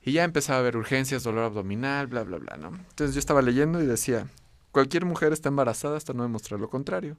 [0.04, 2.68] Y ya empezaba a haber urgencias, dolor abdominal, bla, bla, bla, ¿no?
[2.68, 4.26] Entonces yo estaba leyendo y decía,
[4.72, 7.16] cualquier mujer está embarazada hasta no demostrar lo contrario.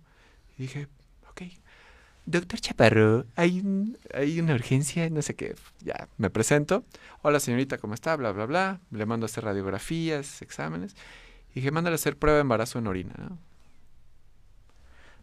[0.57, 0.87] Y dije,
[1.29, 1.43] ok.
[2.25, 5.55] Doctor Chaparro, hay, un- hay una urgencia, no sé qué.
[5.81, 6.85] Ya, me presento.
[7.21, 8.15] Hola señorita, ¿cómo está?
[8.15, 8.79] Bla, bla, bla.
[8.91, 10.95] Le mando a hacer radiografías, exámenes.
[11.51, 13.13] Y dije, mándale a hacer prueba de embarazo en orina.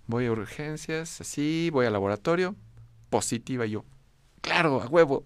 [0.07, 2.57] Voy a urgencias, así, voy al laboratorio,
[3.11, 3.85] positiva yo.
[4.41, 5.25] Claro, a huevo.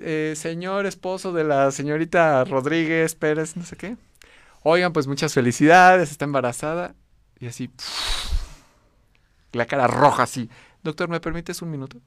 [0.00, 3.96] Eh, señor esposo de la señorita Rodríguez Pérez, no sé qué.
[4.62, 6.94] Oigan, pues muchas felicidades, está embarazada.
[7.38, 7.70] Y así,
[9.52, 10.50] la cara roja así.
[10.82, 12.00] Doctor, ¿me permites un minuto?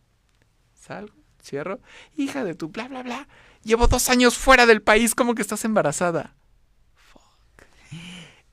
[0.74, 1.80] Salgo, cierro.
[2.18, 3.28] Hija de tu bla, bla, bla.
[3.64, 6.36] Llevo dos años fuera del país, ¿cómo que estás embarazada?
[6.96, 7.66] Fuck.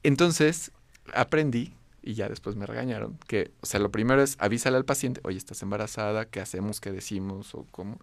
[0.03, 0.71] Entonces,
[1.13, 5.21] aprendí, y ya después me regañaron, que, o sea, lo primero es avísale al paciente,
[5.25, 6.81] oye, estás embarazada, ¿qué hacemos?
[6.81, 7.55] ¿Qué decimos?
[7.55, 7.99] O cómo.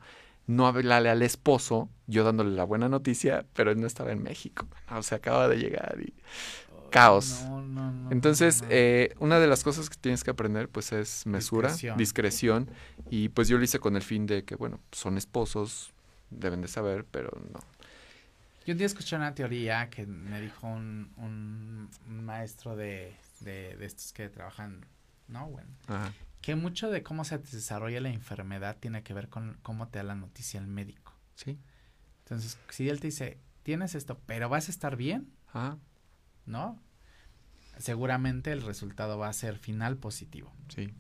[0.47, 4.65] No hablarle al esposo, yo dándole la buena noticia, pero él no estaba en México.
[4.91, 6.13] O sea, acaba de llegar y...
[6.89, 7.43] Caos.
[7.49, 11.25] No, no, no, Entonces, eh, una de las cosas que tienes que aprender, pues, es
[11.25, 11.97] mesura, Discreción.
[11.97, 12.69] discreción.
[13.10, 15.91] y pues yo lo hice con el fin de que, bueno, son esposos,
[16.29, 17.60] deben de saber, pero no.
[18.65, 23.75] Yo un día escuché una teoría que me dijo un, un, un maestro de, de,
[23.75, 24.86] de estos que trabajan,
[25.27, 25.47] ¿no?
[25.49, 26.13] Bueno, Ajá.
[26.47, 30.03] Que mucho de cómo se desarrolla la enfermedad tiene que ver con cómo te da
[30.05, 31.13] la noticia el médico.
[31.36, 31.60] Sí.
[32.19, 35.77] Entonces, si él te dice, tienes esto, pero vas a estar bien, Ajá.
[36.45, 36.81] ¿no?
[37.79, 40.53] Seguramente el resultado va a ser final positivo.
[40.69, 40.93] Sí.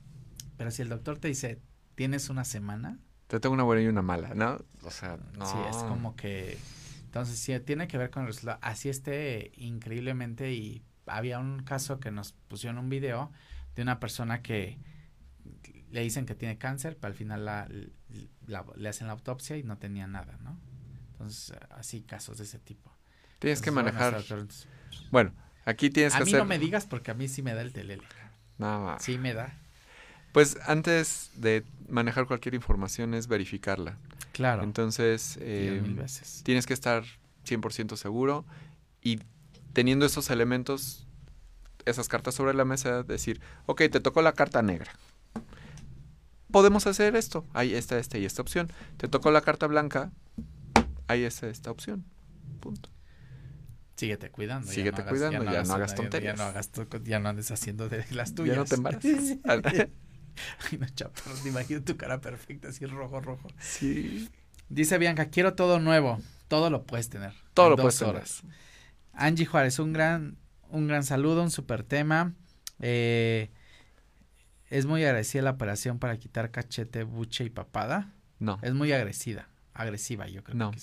[0.57, 1.61] Pero si el doctor te dice,
[1.95, 4.57] tienes una semana, Te tengo una buena y una mala, ¿no?
[4.83, 5.45] O sea, no.
[5.45, 6.57] Sí, es como que...
[7.05, 8.59] Entonces, sí, tiene que ver con el resultado.
[8.61, 13.31] Así esté increíblemente y había un caso que nos pusieron un video
[13.77, 14.77] de una persona que
[15.91, 17.67] le dicen que tiene cáncer, pero al final la,
[18.75, 20.57] le hacen la autopsia y no tenía nada, ¿no?
[21.11, 22.91] Entonces, así casos de ese tipo.
[23.39, 24.23] Tienes que manejar.
[25.11, 25.33] Bueno,
[25.65, 26.35] aquí tienes que hacer.
[26.35, 28.03] A mí no me digas porque a mí sí me da el telele.
[28.57, 28.99] Nada.
[28.99, 29.57] Sí me da.
[30.31, 33.97] Pues antes de manejar cualquier información es verificarla.
[34.33, 34.63] Claro.
[34.63, 35.81] Entonces, eh,
[36.43, 37.03] tienes que estar
[37.45, 38.45] 100% seguro
[39.01, 39.19] y
[39.73, 41.07] teniendo esos elementos,
[41.85, 44.91] esas cartas sobre la mesa, decir, ok, te tocó la carta negra.
[46.51, 47.45] Podemos hacer esto.
[47.53, 48.71] Ahí está esta y esta opción.
[48.97, 50.11] Te tocó la carta blanca.
[51.07, 52.05] Ahí está esta opción.
[52.59, 52.89] Punto.
[53.95, 54.71] Síguete cuidando.
[54.71, 56.37] Síguete cuidando, ya no, hagas, tonterías.
[56.37, 56.71] Ya no, hagas
[57.03, 58.55] ya no andes haciendo de las tuyas.
[58.55, 59.37] Ya no te embaraces.
[60.71, 63.47] Ay, no, chaparro, te imagino tu cara perfecta, así rojo, rojo.
[63.59, 64.29] Sí.
[64.69, 66.19] Dice Bianca, quiero todo nuevo.
[66.47, 67.33] Todo lo puedes tener.
[67.55, 68.41] Todo lo puedes horas.
[68.41, 68.55] tener.
[69.13, 70.37] Angie Juárez, un gran,
[70.69, 72.35] un gran saludo, un super tema.
[72.79, 73.49] Eh,
[74.69, 78.13] es muy agradecida la operación para quitar cachete, buche y papada.
[78.39, 78.59] No.
[78.61, 80.57] Es muy agresiva, agresiva, yo creo.
[80.57, 80.71] No.
[80.71, 80.79] Que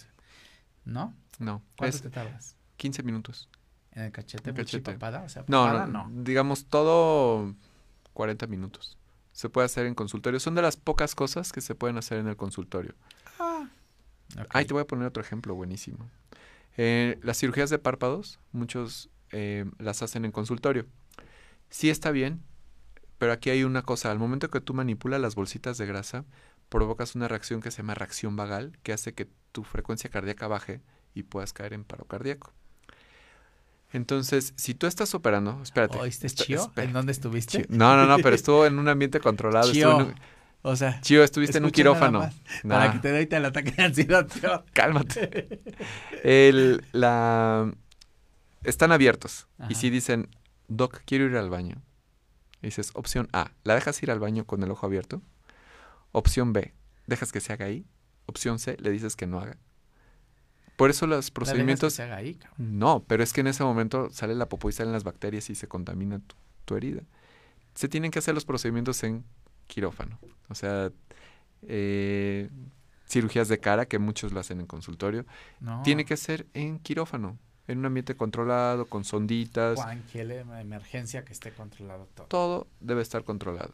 [0.84, 1.14] ¿No?
[1.38, 1.62] No.
[1.76, 2.56] ¿Cuánto te tardas?
[2.76, 3.48] 15 minutos.
[3.92, 5.22] ¿En el cachete, buche y papada?
[5.22, 7.54] O sea, no, no, Digamos todo
[8.12, 8.98] 40 minutos.
[9.32, 10.40] Se puede hacer en consultorio.
[10.40, 12.94] Son de las pocas cosas que se pueden hacer en el consultorio.
[13.38, 13.68] Ah.
[14.50, 16.08] Ahí te voy a poner otro ejemplo buenísimo.
[16.76, 20.86] Eh, las cirugías de párpados, muchos eh, las hacen en consultorio.
[21.70, 22.42] Sí está bien,
[23.18, 24.10] pero aquí hay una cosa.
[24.10, 26.24] Al momento que tú manipulas las bolsitas de grasa,
[26.68, 30.80] provocas una reacción que se llama reacción vagal, que hace que tu frecuencia cardíaca baje
[31.14, 32.52] y puedas caer en paro cardíaco.
[33.92, 35.98] Entonces, si tú estás operando, espérate.
[35.98, 36.72] ¿Oíste Chío?
[36.74, 37.64] ¿En dónde estuviste?
[37.68, 39.70] No, no, no, pero estuvo en un ambiente controlado.
[39.70, 40.12] Chío.
[40.62, 42.28] O sea, Chío, estuviste en un quirófano.
[42.66, 44.64] Para que te doy el ataque de ansiedad, tío.
[44.72, 45.60] Cálmate.
[46.24, 47.70] El, la...
[48.64, 49.46] Están abiertos.
[49.68, 50.28] Y si dicen,
[50.66, 51.82] Doc, quiero ir al baño.
[52.66, 55.22] Dices, opción A, ¿la dejas ir al baño con el ojo abierto?
[56.12, 56.72] Opción B,
[57.06, 57.84] ¿dejas que se haga ahí?
[58.26, 59.56] Opción C, le dices que no haga.
[60.76, 62.00] Por eso los procedimientos...
[62.58, 65.54] no, pero es que en ese momento sale la popó y salen las bacterias y
[65.54, 66.20] se contamina
[66.64, 67.02] tu, herida.
[67.74, 69.24] Se tienen que hacer los procedimientos en
[69.68, 70.18] quirófano.
[70.48, 70.90] O sea,
[71.62, 72.50] eh,
[73.08, 75.24] cirugías de cara, que muchos lo hacen en consultorio.
[75.84, 79.76] Tiene que ser en quirófano, en un ambiente controlado, con sonditas.
[79.76, 82.26] Cualquier emergencia que esté controlado todo.
[82.26, 83.72] Todo debe estar controlado.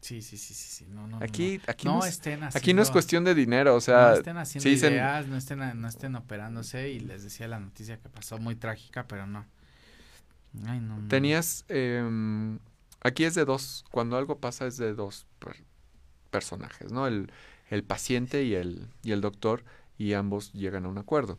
[0.00, 0.86] Sí, sí, sí, sí, sí.
[0.88, 4.10] No, no, aquí, no, aquí, no, estén aquí no es cuestión de dinero, o sea,
[4.10, 8.08] no estén haciendo ideas, no estén, no estén operándose y les decía la noticia que
[8.08, 9.46] pasó muy trágica, pero no.
[10.66, 11.08] Ay, no.
[11.08, 12.58] Tenías, eh,
[13.00, 15.26] aquí es de dos, cuando algo pasa es de dos
[16.30, 17.08] personajes, ¿no?
[17.08, 17.32] El,
[17.70, 19.64] el paciente y el, y el doctor
[19.98, 21.38] y ambos llegan a un acuerdo.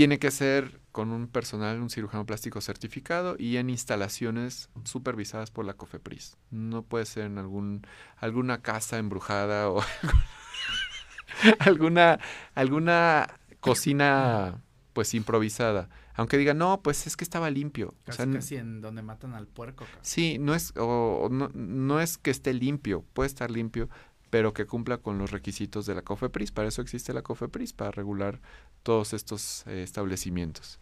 [0.00, 5.66] Tiene que ser con un personal, un cirujano plástico certificado y en instalaciones supervisadas por
[5.66, 6.38] la COFEPRIS.
[6.50, 7.86] No puede ser en algún,
[8.16, 9.82] alguna casa embrujada o
[11.58, 12.18] alguna,
[12.54, 14.62] alguna cocina
[14.94, 15.90] pues improvisada.
[16.14, 17.94] Aunque diga, no, pues es que estaba limpio.
[18.04, 19.84] Casi, casi en donde matan al puerco.
[20.00, 23.90] Sí, no es, o, no, no es que esté limpio, puede estar limpio,
[24.30, 26.52] pero que cumpla con los requisitos de la COFEPRIS.
[26.52, 28.40] Para eso existe la COFEPRIS, para regular
[28.82, 30.78] todos estos eh, establecimientos.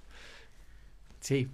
[1.21, 1.49] Sí.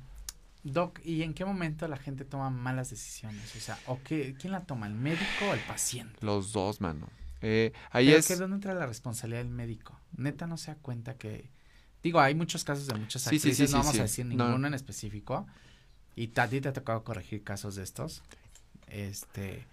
[0.64, 3.54] Doc, ¿y en qué momento la gente toma malas decisiones?
[3.54, 6.16] O sea, ¿o qué, ¿quién la toma, el médico o el paciente?
[6.20, 7.08] Los dos, mano.
[7.42, 8.26] Eh, ahí es...
[8.26, 9.98] que ¿Dónde entra la responsabilidad del médico?
[10.16, 11.50] Neta no se da cuenta que...
[12.02, 15.46] Digo, hay muchos casos de muchas actrices, no vamos a decir ninguno en específico.
[16.16, 18.22] Y a ti te ha tocado corregir casos de estos.
[18.88, 19.66] Este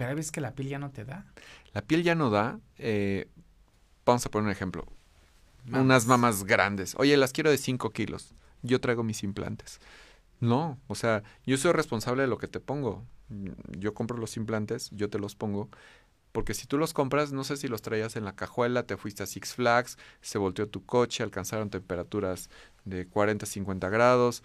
[0.00, 1.26] pero hay veces que la piel ya no te da.
[1.74, 2.58] La piel ya no da.
[2.78, 3.28] Eh,
[4.06, 4.86] vamos a poner un ejemplo.
[5.70, 6.94] Unas mamas grandes.
[6.96, 8.34] Oye, las quiero de 5 kilos.
[8.62, 9.78] Yo traigo mis implantes.
[10.40, 13.04] No, o sea, yo soy responsable de lo que te pongo.
[13.78, 15.68] Yo compro los implantes, yo te los pongo.
[16.32, 19.22] Porque si tú los compras, no sé si los traías en la cajuela, te fuiste
[19.22, 22.48] a Six Flags, se volteó tu coche, alcanzaron temperaturas
[22.86, 24.42] de 40, 50 grados,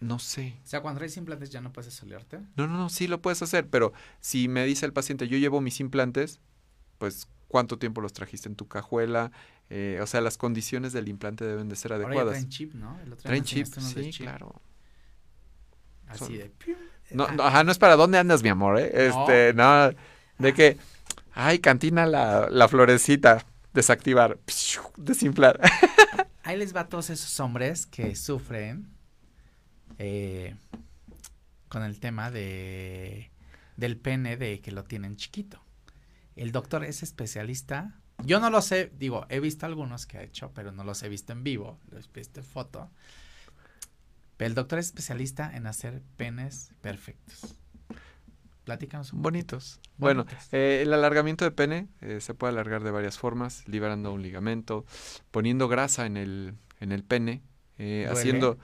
[0.00, 0.58] no sé.
[0.64, 2.40] O sea, cuando traes implantes ya no puedes solerte.
[2.56, 5.60] No, no, no, sí lo puedes hacer, pero si me dice el paciente, yo llevo
[5.60, 6.40] mis implantes,
[6.98, 9.32] pues cuánto tiempo los trajiste en tu cajuela,
[9.70, 12.18] eh, o sea, las condiciones del implante deben de ser adecuadas.
[12.18, 12.98] Ahora traen chip, ¿no?
[13.22, 14.60] traen chip, sí, claro.
[16.08, 16.52] Así de...
[17.10, 17.32] No, ah.
[17.32, 18.90] no, ajá, no es para dónde andas, mi amor, ¿eh?
[18.92, 19.90] Este, no,
[20.38, 20.76] de que,
[21.32, 24.38] ay, cantina la, la florecita, desactivar,
[24.96, 25.60] desinflar.
[26.42, 28.95] Ahí les va a todos esos hombres que sufren
[29.98, 30.54] eh,
[31.68, 33.30] con el tema de
[33.76, 35.62] del pene de que lo tienen chiquito.
[36.34, 37.94] El doctor es especialista.
[38.24, 41.08] Yo no lo sé, digo, he visto algunos que ha hecho, pero no los he
[41.08, 42.90] visto en vivo, los he visto en foto.
[44.36, 47.56] Pero el doctor es especialista en hacer penes perfectos.
[48.64, 49.80] Platícanos un Bonitos.
[49.96, 54.22] Bueno, eh, el alargamiento de pene eh, se puede alargar de varias formas, liberando un
[54.22, 54.84] ligamento,
[55.30, 57.42] poniendo grasa en el, en el pene,
[57.78, 58.58] eh, haciendo...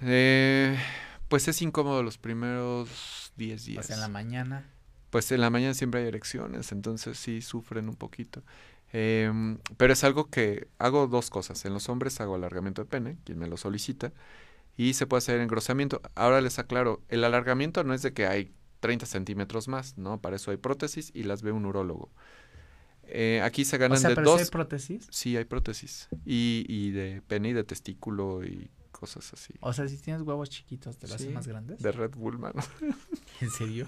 [0.00, 3.86] pues es incómodo los primeros 10 días.
[3.86, 4.66] Pues en la mañana.
[5.10, 8.42] Pues en la mañana siempre hay erecciones, entonces sí sufren un poquito.
[8.92, 11.64] Em, pero es algo que hago dos cosas.
[11.64, 14.12] En los hombres hago alargamiento de pene, quien me lo solicita,
[14.76, 16.00] y se puede hacer engrosamiento.
[16.14, 20.20] Ahora les aclaro, el alargamiento no es de que hay 30 centímetros más, ¿no?
[20.20, 22.10] Para eso hay prótesis y las ve un urólogo.
[23.04, 24.40] Eh, aquí se ganan de dos.
[24.40, 25.06] hay prótesis?
[25.10, 26.08] Sí, hay prótesis.
[26.24, 29.54] Y, y de pene y de testículo y cosas así.
[29.60, 31.82] O sea, si tienes huevos chiquitos, ¿te los más grandes?
[31.82, 32.62] De Red Bull, mano.
[33.40, 33.86] ¿En serio?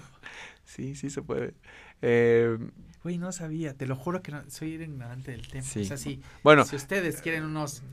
[0.65, 1.53] Sí, sí se puede.
[2.01, 2.57] Eh,
[3.03, 5.63] Uy, no sabía, te lo juro que no, soy ignorante del tema.
[5.63, 5.81] Sí.
[5.81, 7.83] O sea, sí, bueno, si ustedes quieren unos...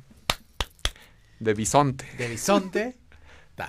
[1.38, 2.06] De bisonte.
[2.18, 2.98] De bisonte,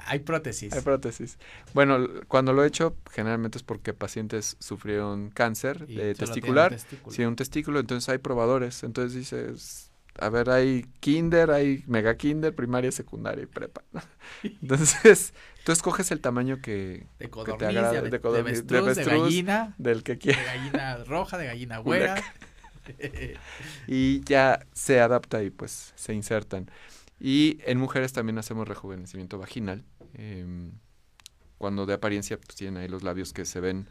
[0.05, 0.73] hay prótesis.
[0.73, 1.37] Hay prótesis.
[1.73, 6.77] Bueno, cuando lo he hecho, generalmente es porque pacientes sufrieron cáncer de testicular.
[7.09, 8.83] Sí, un testículo, entonces hay probadores.
[8.83, 13.83] Entonces dices, a ver, hay kinder, hay mega kinder, primaria, secundaria y prepa.
[14.43, 18.01] Entonces, tú escoges el tamaño que, de te agrade.
[18.01, 19.75] De, de, de, de, gallina.
[19.77, 20.41] Del que quieras.
[20.41, 22.21] De gallina roja, de gallina güera.
[23.87, 26.69] y ya se adapta y pues se insertan.
[27.19, 29.83] Y en mujeres también hacemos rejuvenecimiento vaginal.
[30.15, 30.71] Eh,
[31.57, 33.87] cuando de apariencia pues tienen ahí los labios que se ven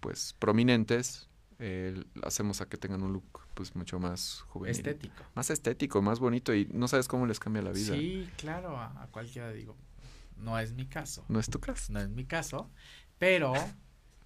[0.00, 4.76] pues prominentes, eh, hacemos a que tengan un look pues mucho más juvenil.
[4.76, 5.24] Estético.
[5.34, 7.94] Más estético, más bonito y no sabes cómo les cambia la vida.
[7.94, 9.76] Sí, claro, a, cualquiera digo,
[10.36, 11.24] no es mi caso.
[11.28, 11.92] No es tu caso.
[11.92, 12.70] No es mi caso,
[13.18, 13.52] pero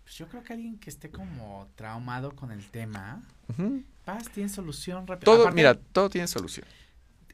[0.02, 3.22] pues yo creo que alguien que esté como traumado con el tema,
[4.04, 5.24] paz, tiene solución rápida.
[5.24, 6.66] Todo, mira, todo tiene solución.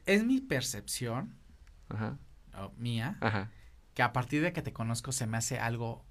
[0.05, 1.35] Es mi percepción,
[1.89, 2.17] Ajá.
[2.77, 3.51] mía, Ajá.
[3.93, 6.03] que a partir de que te conozco se me hace algo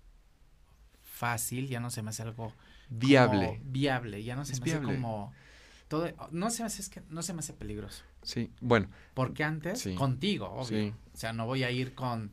[1.03, 2.53] fácil, ya no se me hace algo
[2.89, 3.61] viable.
[3.65, 5.33] viable, ya no se me hace como
[5.93, 8.03] todo, no se me hace, es que no se me hace peligroso.
[8.23, 8.89] Sí, bueno.
[9.13, 10.97] Porque antes, contigo, obvio.
[11.13, 12.33] O sea, no voy a ir con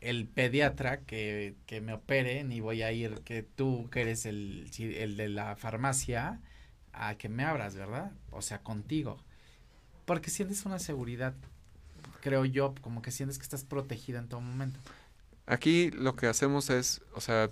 [0.00, 4.68] el pediatra que, que, me opere, ni voy a ir que tú, que eres el,
[4.76, 6.40] el de la farmacia,
[6.92, 8.10] a que me abras, ¿verdad?
[8.32, 9.18] O sea, contigo.
[10.04, 11.36] Porque sientes una seguridad,
[12.22, 14.80] creo yo, como que sientes que estás protegida en todo momento.
[15.46, 17.50] Aquí lo que hacemos es, o sea,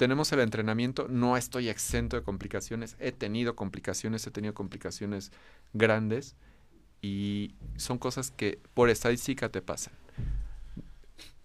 [0.00, 5.30] tenemos el entrenamiento, no estoy exento de complicaciones, he tenido complicaciones, he tenido complicaciones
[5.74, 6.36] grandes
[7.02, 9.92] y son cosas que por estadística te pasan.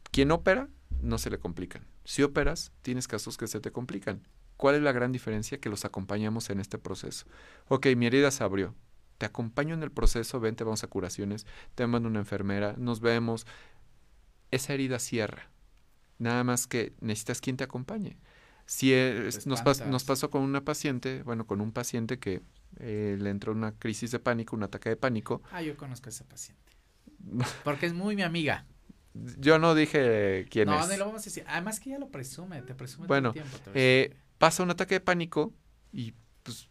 [0.10, 0.70] Quien opera,
[1.02, 1.86] no se le complican.
[2.06, 4.26] Si operas, tienes casos que se te complican.
[4.56, 5.60] ¿Cuál es la gran diferencia?
[5.60, 7.26] Que los acompañamos en este proceso.
[7.68, 8.74] Ok, mi herida se abrió.
[9.18, 13.46] Te acompaño en el proceso, vente, vamos a curaciones, te mando una enfermera, nos vemos.
[14.52, 15.50] Esa herida cierra.
[16.20, 18.16] Nada más que necesitas quien te acompañe.
[18.66, 18.92] Si
[19.46, 22.42] nos, nos, pasó con una paciente, bueno, con un paciente que
[22.80, 25.44] eh, le entró una crisis de pánico, un ataque de pánico.
[25.52, 26.74] Ah, yo conozco a esa paciente.
[27.64, 28.66] Porque es muy mi amiga.
[29.14, 30.76] Yo no dije quién es.
[30.76, 31.44] No, no lo vamos a decir.
[31.48, 33.72] Además que ella lo presume, te presume bueno, todo el tiempo.
[33.76, 35.54] Eh, pasa un ataque de pánico
[35.92, 36.14] y
[36.44, 36.68] pues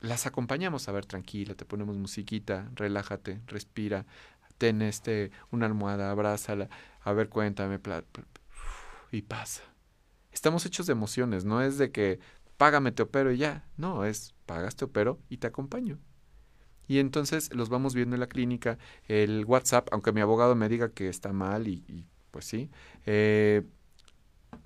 [0.00, 0.88] las acompañamos.
[0.88, 4.06] A ver, tranquila, te ponemos musiquita, relájate, respira,
[4.56, 6.68] ten este, una almohada, abrázala,
[7.02, 7.78] a ver, cuéntame,
[9.12, 9.62] y pasa
[10.32, 12.20] estamos hechos de emociones, no es de que
[12.58, 13.66] págame, te opero y ya.
[13.78, 15.98] No, es pagas, te opero y te acompaño.
[16.86, 20.90] Y entonces los vamos viendo en la clínica, el WhatsApp, aunque mi abogado me diga
[20.90, 22.70] que está mal y, pues sí,
[23.06, 23.62] eh,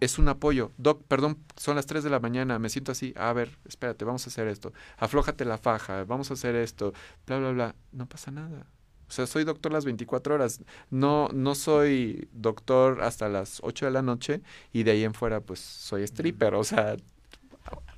[0.00, 0.72] es un apoyo.
[0.78, 4.24] Doc, perdón, son las 3 de la mañana, me siento así, a ver, espérate, vamos
[4.26, 6.92] a hacer esto, aflójate la faja, vamos a hacer esto,
[7.26, 7.76] bla, bla, bla.
[7.90, 8.66] No pasa nada.
[9.12, 10.62] O sea, soy doctor las 24 horas.
[10.88, 14.40] No, no soy doctor hasta las 8 de la noche
[14.72, 16.54] y de ahí en fuera, pues soy stripper.
[16.54, 16.96] O sea,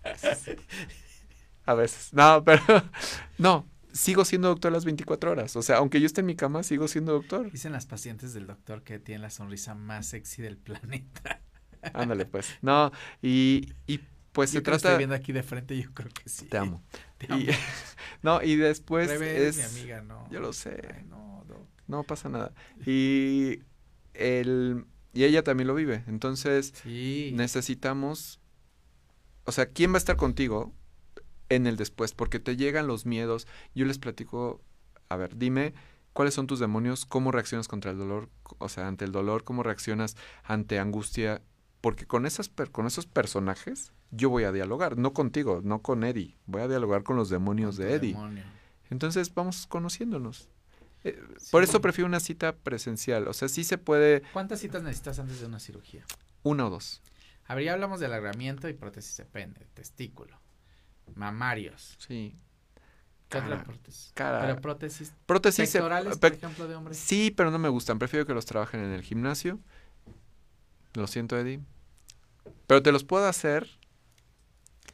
[1.67, 2.13] a veces.
[2.13, 2.65] No, pero
[3.39, 5.55] no, sigo siendo doctor las 24 horas.
[5.55, 7.49] O sea, aunque yo esté en mi cama, sigo siendo doctor.
[7.49, 11.41] Dicen las pacientes del doctor que tiene la sonrisa más sexy del planeta.
[11.93, 12.59] Ándale, pues.
[12.61, 12.91] No,
[13.23, 14.01] y, y
[14.35, 14.89] pues se trata.
[14.89, 16.47] estoy viendo aquí de frente, yo creo que sí.
[16.47, 16.83] Te amo.
[18.23, 19.57] no, y después es.
[19.57, 20.29] mi amiga, no.
[20.31, 21.05] Yo lo sé.
[21.09, 21.45] no,
[21.87, 22.03] no.
[22.03, 22.53] pasa nada.
[22.85, 23.61] Y
[24.13, 26.03] el y ella también lo vive.
[26.09, 28.41] Entonces, necesitamos.
[29.45, 30.75] O sea, ¿quién va a estar contigo
[31.49, 32.13] en el después?
[32.13, 33.47] Porque te llegan los miedos.
[33.75, 34.61] Yo les platico.
[35.09, 35.75] A ver, dime
[36.13, 39.63] cuáles son tus demonios, cómo reaccionas contra el dolor, o sea, ante el dolor, cómo
[39.63, 41.43] reaccionas ante angustia,
[41.81, 46.37] porque con esas con esos personajes yo voy a dialogar, no contigo, no con Eddie,
[46.47, 48.13] voy a dialogar con los demonios Con de Eddie.
[48.13, 48.45] demonio.
[48.91, 50.49] Entonces vamos conociéndonos.
[51.05, 55.19] Eh, Por eso prefiero una cita presencial, o sea, sí se puede ¿Cuántas citas necesitas
[55.19, 56.05] antes de una cirugía?
[56.43, 57.03] una o dos.
[57.47, 60.41] A ver, ya hablamos del alargamiento y prótesis de pene, testículo,
[61.15, 61.97] mamarios.
[61.99, 62.37] Sí.
[63.29, 63.65] ¿Qué otra Cara.
[63.65, 64.13] prótesis?
[64.15, 64.41] Cara.
[64.41, 66.97] Pero prótesis Prótesis pectorales, pe- por ejemplo, de hombres.
[66.99, 67.99] Sí, pero no me gustan.
[67.99, 69.59] Prefiero que los trabajen en el gimnasio.
[70.95, 71.61] Lo siento, Eddie.
[72.67, 73.69] Pero te los puedo hacer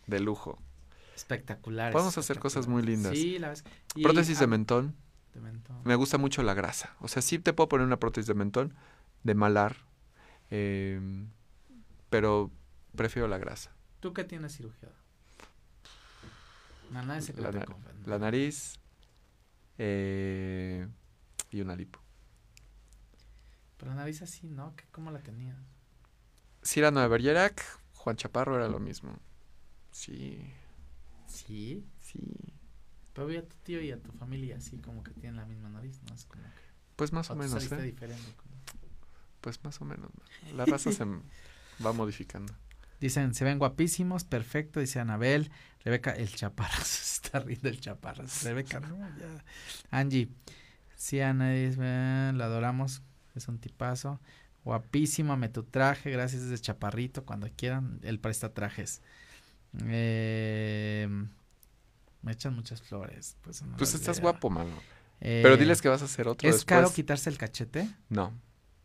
[0.07, 0.59] de lujo.
[1.15, 1.93] Espectaculares.
[1.93, 3.13] Podemos hacer cosas muy lindas.
[3.13, 3.65] Sí, la vez.
[3.95, 4.95] y- Prótesis de ah, mentón.
[5.35, 5.81] de mentón.
[5.85, 6.97] Me gusta mucho la grasa.
[7.01, 8.75] O sea, sí te puedo poner una prótesis de mentón,
[9.23, 9.77] de malar.
[10.51, 11.29] em,
[12.09, 12.51] pero
[12.97, 13.71] prefiero la grasa.
[14.01, 14.59] ¿Tú qué tienes
[17.37, 17.43] de
[18.07, 18.81] La, na- nariz
[19.79, 20.89] eh,
[21.51, 22.01] y una lipo.
[23.77, 24.75] Pero la nariz así, ¿no?
[24.75, 25.57] ¿Qué- ¿Cómo la tenías?
[26.65, 27.63] Cyrano de Bergerac,
[27.95, 29.17] Juan Chaparro era lo mismo.
[29.91, 30.41] Sí,
[31.27, 31.85] Sí.
[32.01, 32.21] sí.
[33.13, 35.69] Pero vi a tu tío y a tu familia así como que tienen la misma
[35.69, 36.15] nariz, ¿no?
[36.15, 36.61] Es como que...
[36.97, 37.83] Pues más o, menos, ¿eh?
[37.83, 38.33] diferente.
[38.37, 38.55] como-
[39.41, 40.11] Pues más o menos.
[40.15, 40.57] ¿no?
[40.57, 42.53] La raza se va modificando.
[43.01, 45.51] Dicen, se ven guapísimos, perfecto, dice Anabel.
[45.85, 48.43] Rebeca, el chaparras, se está riendo el chaparras.
[48.45, 49.45] Rebeca, no, ya.
[49.91, 50.29] Angie,
[50.97, 51.53] sí, Ana,
[52.33, 53.03] la adoramos,
[53.35, 54.21] es un tipazo.
[54.65, 59.01] Guapísimo, me tu traje, gracias desde Chaparrito, cuando quieran, él presta trajes.
[59.87, 61.09] Eh,
[62.23, 63.37] me echan muchas flores.
[63.43, 64.71] Pues, no Pues estás guapo, mano.
[65.21, 66.79] Eh, Pero diles que vas a hacer otro ¿Es después.
[66.79, 67.89] caro quitarse el cachete?
[68.09, 68.33] No.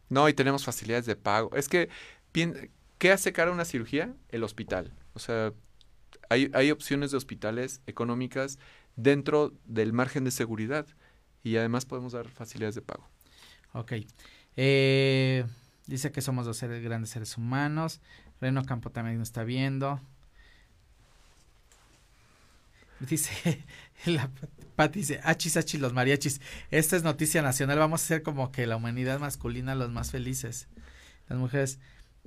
[0.10, 1.50] No, y tenemos facilidades de pago.
[1.56, 1.90] Es que,
[2.98, 4.14] ¿qué hace cara una cirugía?
[4.30, 4.94] El hospital.
[5.14, 5.54] O sea,
[6.30, 8.60] hay, hay opciones de hospitales económicas
[8.96, 10.86] dentro del margen de seguridad.
[11.44, 13.08] Y además podemos dar facilidades de pago.
[13.74, 13.94] Ok.
[14.58, 15.46] Eh,
[15.86, 18.02] dice que somos dos seres, grandes seres humanos.
[18.42, 20.02] Reno Campo también nos está viendo.
[23.00, 23.64] Dice,
[24.06, 24.30] la
[24.76, 26.42] Pati dice, achis, achis, los mariachis.
[26.72, 27.80] Esta es noticia nacional.
[27.80, 30.68] Vamos a ser como que la humanidad masculina los más felices.
[31.28, 31.80] Las mujeres.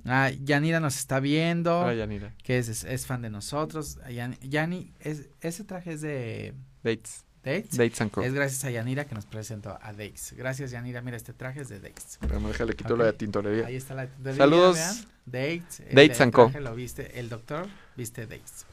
[0.05, 1.81] Ah, Yanira nos está viendo.
[1.81, 2.33] Hola, Yanira.
[2.43, 3.97] que es, es, es fan de nosotros.
[4.09, 6.53] Yani, Yani, es, ese traje es de
[6.83, 7.25] Dates.
[7.43, 7.77] Dates.
[7.77, 8.21] Dates and Co.
[8.21, 10.33] Es gracias a Yanira que nos presentó a Dates.
[10.37, 11.01] Gracias, Yanira.
[11.01, 12.17] Mira, este traje es de Dates.
[12.21, 12.99] Pero déjale quito Ok.
[12.99, 13.65] la de tintorería.
[13.67, 14.75] Ahí está la tintorería, Saludos.
[14.77, 14.95] vean.
[15.25, 15.81] Dates.
[15.93, 16.51] Dates and Co.
[16.59, 18.65] Lo viste, el doctor viste Dates.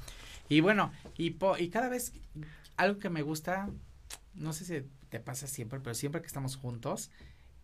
[0.48, 2.12] Y bueno, y, po- y cada vez
[2.76, 3.68] algo que me gusta,
[4.34, 7.10] no sé si te pasa siempre, pero siempre que estamos juntos,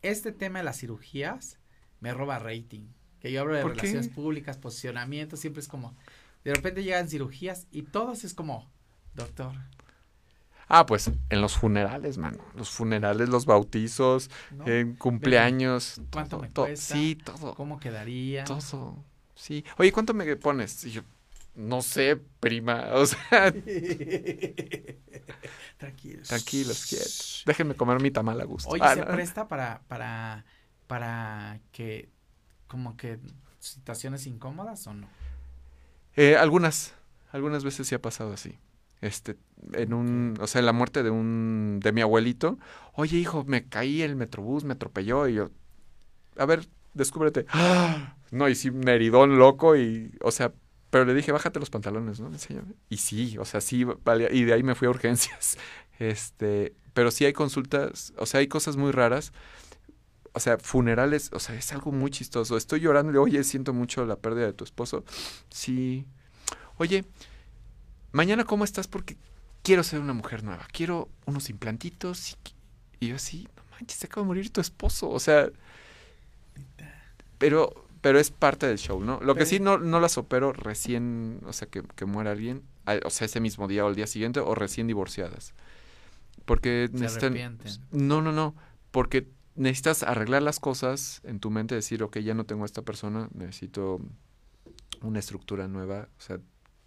[0.02, 1.58] este tema de las cirugías
[2.00, 2.82] me roba rating.
[3.20, 5.94] Que yo hablo de relaciones públicas, posicionamiento, siempre es como,
[6.44, 8.68] de repente llegan cirugías y todos es como,
[9.14, 9.54] doctor,
[10.68, 12.38] Ah, pues en los funerales, mano.
[12.56, 14.66] Los funerales, los bautizos, ¿no?
[14.66, 16.00] en cumpleaños.
[16.10, 16.94] ¿Cuánto todo, me cuesta?
[16.94, 17.54] Sí, todo.
[17.54, 18.44] ¿Cómo quedaría?
[18.44, 19.04] Todo.
[19.34, 19.64] Sí.
[19.76, 20.84] Oye, ¿cuánto me pones?
[20.84, 21.02] Y yo,
[21.54, 22.86] no sé, prima.
[22.94, 23.52] O sea,
[25.78, 26.28] Tranquilos.
[26.28, 27.42] tranquilos, quietos.
[27.46, 28.70] Déjenme comer mi tamal a gusto.
[28.70, 29.06] Oye, Ah, ¿se no.
[29.08, 30.44] presta para, para,
[30.86, 32.08] para que,
[32.68, 33.18] como que
[33.58, 35.08] situaciones incómodas o no?
[36.14, 36.94] Eh, algunas,
[37.32, 38.58] algunas veces sí ha pasado así.
[39.00, 39.36] Este,
[39.72, 42.58] en un, o sea, en la muerte de un, de mi abuelito.
[42.94, 45.50] Oye, hijo, me caí el metrobús, me atropelló y yo,
[46.36, 47.46] a ver, descúbrete.
[47.50, 48.16] ¡Ah!
[48.32, 50.54] No, y sí, un heridón loco y, o sea,
[50.92, 52.28] pero le dije, bájate los pantalones, ¿no?
[52.28, 52.74] Enséñame.
[52.90, 55.58] Y sí, o sea, sí, valía- y de ahí me fui a urgencias.
[55.98, 59.32] Este, pero sí hay consultas, o sea, hay cosas muy raras.
[60.34, 62.56] O sea, funerales, o sea, es algo muy chistoso.
[62.56, 65.04] Estoy llorando y le digo, oye, siento mucho la pérdida de tu esposo.
[65.50, 66.06] Sí.
[66.78, 67.04] Oye,
[68.12, 69.16] mañana cómo estás porque
[69.62, 70.66] quiero ser una mujer nueva.
[70.72, 72.38] Quiero unos implantitos
[73.00, 75.10] y yo así, no manches, se acaba de morir tu esposo.
[75.10, 75.50] O sea,
[77.38, 79.20] pero pero es parte del show, ¿no?
[79.22, 82.62] Lo que sí no, no las opero recién, o sea, que, que muera alguien,
[83.04, 85.54] o sea, ese mismo día o el día siguiente, o recién divorciadas.
[86.44, 87.32] Porque Se necesitan...
[87.32, 87.72] arrepienten.
[87.92, 88.56] No, no, no,
[88.90, 92.82] porque necesitas arreglar las cosas en tu mente, decir, ok, ya no tengo a esta
[92.82, 94.00] persona, necesito
[95.00, 96.40] una estructura nueva, o sea,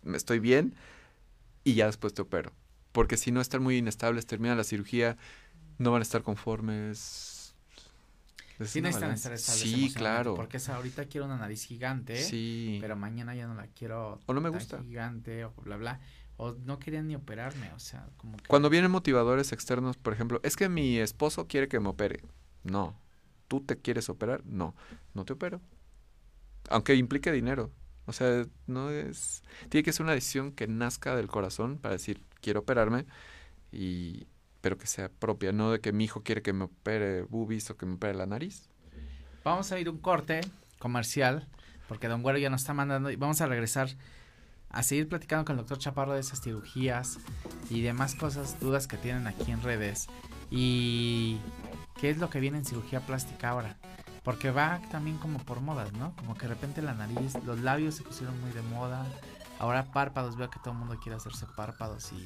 [0.03, 0.75] me estoy bien
[1.63, 2.51] y ya después te opero.
[2.91, 5.17] Porque si no están muy inestables, termina la cirugía,
[5.77, 7.34] no van a estar conformes.
[8.59, 10.35] Es Sí necesitan estar estables Sí, claro.
[10.35, 12.77] Porque esa, ahorita quiero una nariz gigante, Sí.
[12.81, 14.81] pero mañana ya no la quiero O no me gusta.
[14.81, 15.99] gigante o bla, bla.
[16.37, 18.43] O no querían ni operarme, o sea, como que...
[18.47, 22.21] Cuando vienen motivadores externos, por ejemplo, es que mi esposo quiere que me opere.
[22.63, 22.99] No.
[23.47, 24.43] ¿Tú te quieres operar?
[24.45, 24.75] No.
[25.13, 25.61] No te opero.
[26.69, 27.71] Aunque implique dinero.
[28.05, 29.43] O sea, no es...
[29.69, 33.05] Tiene que ser una decisión que nazca del corazón para decir, quiero operarme,
[33.71, 34.27] y
[34.65, 37.77] pero que sea propia, no de que mi hijo quiere que me opere boobies o
[37.77, 38.67] que me opere la nariz.
[39.43, 40.41] Vamos a ir un corte
[40.79, 41.47] comercial,
[41.87, 43.89] porque Don Güero ya nos está mandando y vamos a regresar
[44.71, 47.19] a seguir platicando con el doctor Chaparro de esas cirugías
[47.69, 50.07] y demás cosas, dudas que tienen aquí en redes.
[50.49, 51.37] Y
[52.01, 53.77] qué es lo que viene en cirugía plástica ahora.
[54.23, 56.15] Porque va también como por modas, ¿no?
[56.15, 59.05] Como que de repente la nariz, los labios se pusieron muy de moda.
[59.59, 62.17] Ahora párpados, veo que todo el mundo quiere hacerse párpados y,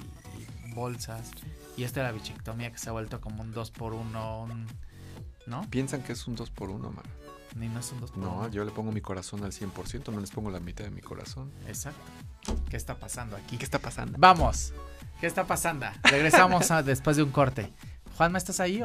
[0.69, 1.31] y bolsas.
[1.77, 4.47] Y esta de la bichectomía que se ha vuelto como un 2 por 1
[5.47, 5.61] ¿no?
[5.69, 7.03] Piensan que es un 2 por 1 man.
[7.55, 10.11] Ni no es un 2 por No, 1 yo le pongo mi corazón al 100%,
[10.13, 11.51] no les pongo la mitad de mi corazón.
[11.67, 11.99] Exacto.
[12.69, 13.57] ¿Qué está pasando aquí?
[13.57, 14.17] ¿Qué está pasando?
[14.19, 14.73] Vamos.
[15.19, 15.85] ¿Qué está pasando?
[16.03, 17.73] Regresamos a- después de un corte.
[18.17, 18.83] Juanma, ¿estás ahí?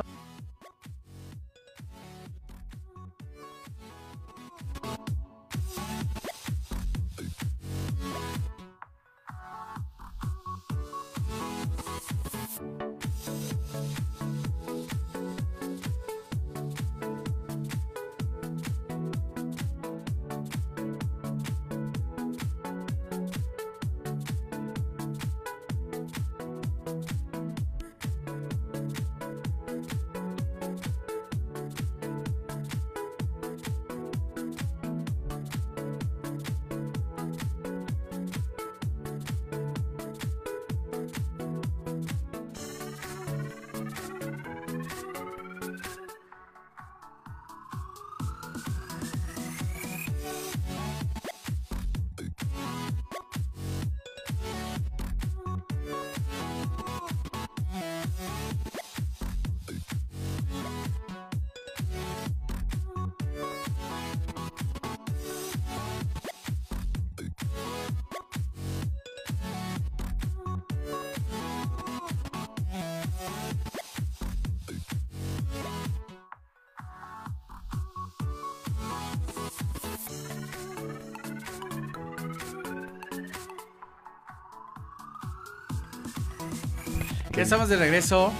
[87.36, 88.32] Ya estamos de regreso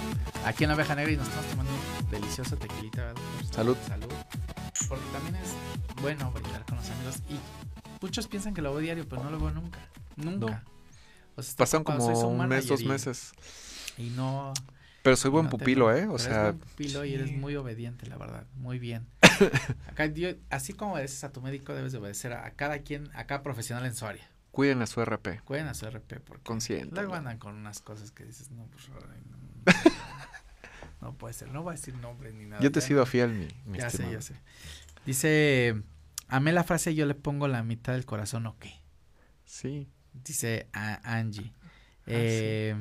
[0.45, 3.05] aquí en la Oveja Negra y nos estamos tomando un delicioso tequilita.
[3.07, 3.21] ¿verdad?
[3.51, 3.77] Salud.
[3.87, 4.07] Salud.
[4.87, 5.53] Porque también es
[6.01, 7.17] bueno brindar con los amigos.
[7.29, 7.35] Y
[8.01, 9.79] muchos piensan que lo hago diario, pero no lo hago nunca.
[10.15, 10.63] Nunca.
[11.35, 13.33] O sea, Pasan como un mes, dos meses.
[13.97, 14.53] Y no.
[15.03, 16.07] Pero soy buen no te- pupilo, ¿eh?
[16.07, 18.45] O eres sea, buen pupilo y eres muy obediente, la verdad.
[18.55, 19.05] Muy bien.
[19.87, 23.09] Acá, yo- así como obedeces a tu médico, debes de obedecer a, a cada quien,
[23.13, 24.27] a cada profesional en su área.
[24.55, 25.41] Cuiden a su RP.
[25.43, 26.95] Cuiden a su RP porque Consciente.
[26.95, 28.67] luego andan con unas cosas que dices, no,
[29.11, 29.73] ay, no,
[31.01, 31.49] no puede ser.
[31.49, 32.61] No voy a decir nombres ni nada.
[32.61, 34.35] Yo te he sido fiel, mi, mi Ya sé, ya sé.
[35.05, 35.75] Dice,
[36.29, 38.73] amé la frase yo le pongo la mitad del corazón o qué.
[39.45, 39.89] Sí.
[40.13, 41.51] Dice a Angie.
[41.53, 41.61] Ah,
[42.07, 42.75] Eh,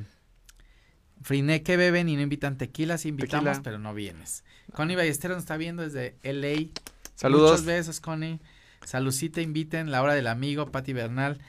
[1.22, 3.62] Friné que beben y no invitan tequila, sí invitamos, Tequila.
[3.62, 4.45] pero no vienes.
[4.75, 6.68] Connie Ballesteros nos está viendo desde LA.
[7.14, 7.51] Saludos.
[7.53, 8.41] Muchos besos, Connie.
[8.85, 11.41] Salucita, inviten, la hora del amigo, Pati Bernal.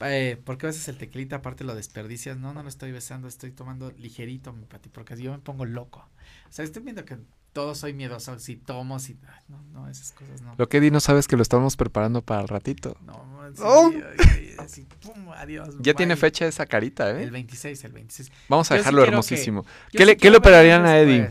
[0.00, 1.36] Eh, ¿Por qué besas el tequilita?
[1.36, 2.36] Aparte lo desperdicias.
[2.36, 6.00] No, no lo estoy besando, estoy tomando ligerito, mi Pati, porque yo me pongo loco.
[6.48, 7.18] O sea, estoy viendo que
[7.52, 8.38] todo soy miedoso.
[8.38, 9.16] Si tomo, si.
[9.28, 10.54] ay, No, no, esas cosas no.
[10.58, 12.96] Lo que di no sabes que lo estamos preparando para el ratito.
[13.06, 13.92] No, ¡Oh!
[14.18, 15.74] ay, así, pum, adiós.
[15.78, 17.30] Ya tiene fecha esa carita, El ¿eh?
[17.30, 18.32] 26, el 26.
[18.48, 19.64] Vamos a Yo sí dejarlo hermosísimo.
[19.92, 21.28] ¿Qué sí le, qué quiero le operarían a Eddie?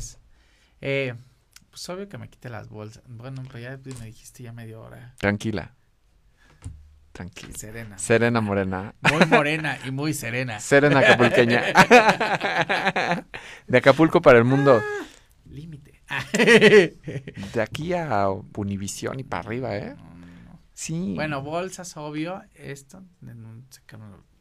[0.82, 1.14] Eh,
[1.70, 3.04] pues obvio que me quite las bolsas.
[3.08, 5.14] Bueno, pero ya me dijiste ya media hora.
[5.18, 5.74] Tranquila.
[7.14, 7.54] Tranquila.
[7.58, 7.98] Serena.
[7.98, 8.96] Serena Morena.
[9.12, 10.60] Muy morena y muy serena.
[10.60, 11.64] Serena Acapulqueña.
[13.68, 14.82] De Acapulco para el mundo.
[15.46, 16.02] Límite.
[17.54, 19.94] De aquí a Univisión y para arriba, ¿eh?
[19.96, 20.60] No, no, no.
[20.74, 21.14] Sí.
[21.16, 22.42] Bueno, bolsas, obvio.
[22.56, 23.04] Esto,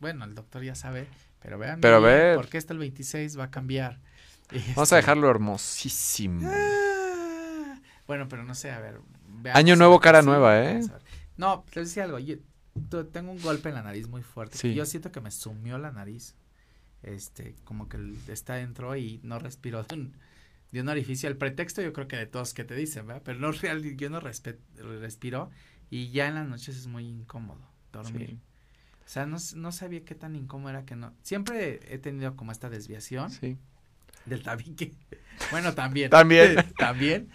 [0.00, 1.06] bueno, el doctor ya sabe,
[1.40, 1.80] pero vean.
[1.80, 2.36] Pero a bien, ver.
[2.36, 4.00] Porque hasta el 26 va a cambiar.
[4.50, 6.48] Vamos Este, a dejarlo hermosísimo.
[6.50, 9.00] ah, Bueno, pero no sé, a ver.
[9.52, 10.80] Año nuevo, cara nueva, ¿eh?
[11.36, 12.18] No, les decía algo.
[12.18, 12.36] Yo
[13.12, 14.58] tengo un golpe en la nariz muy fuerte.
[14.58, 14.74] Sí.
[14.74, 16.34] Yo siento que me sumió la nariz.
[17.02, 17.98] Este, como que
[18.28, 20.12] está dentro y no respiro de un,
[20.70, 21.28] de un orificio.
[21.28, 23.22] El pretexto yo creo que de todos que te dicen, ¿verdad?
[23.24, 24.58] Pero no real, yo no respe-
[25.00, 25.50] respiro
[25.90, 27.60] y ya en las noches es muy incómodo
[27.92, 28.28] dormir.
[28.30, 28.38] Sí.
[29.04, 31.12] O sea, no, no sabía qué tan incómodo era que no.
[31.22, 33.58] Siempre he tenido como esta desviación Sí.
[34.26, 34.92] del tabique.
[35.50, 36.08] Bueno, también.
[36.10, 36.54] También.
[36.78, 37.28] también.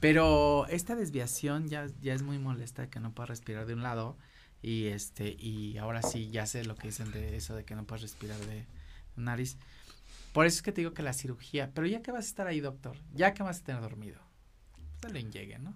[0.00, 4.18] Pero esta desviación ya, ya es muy molesta que no puedas respirar de un lado.
[4.64, 7.84] Y este, y ahora sí ya sé lo que dicen de eso de que no
[7.84, 8.64] puedes respirar de
[9.14, 9.58] nariz.
[10.32, 12.46] Por eso es que te digo que la cirugía, pero ya que vas a estar
[12.46, 14.18] ahí, doctor, ya que vas a tener dormido,
[15.02, 15.74] se lo llegue, ¿no?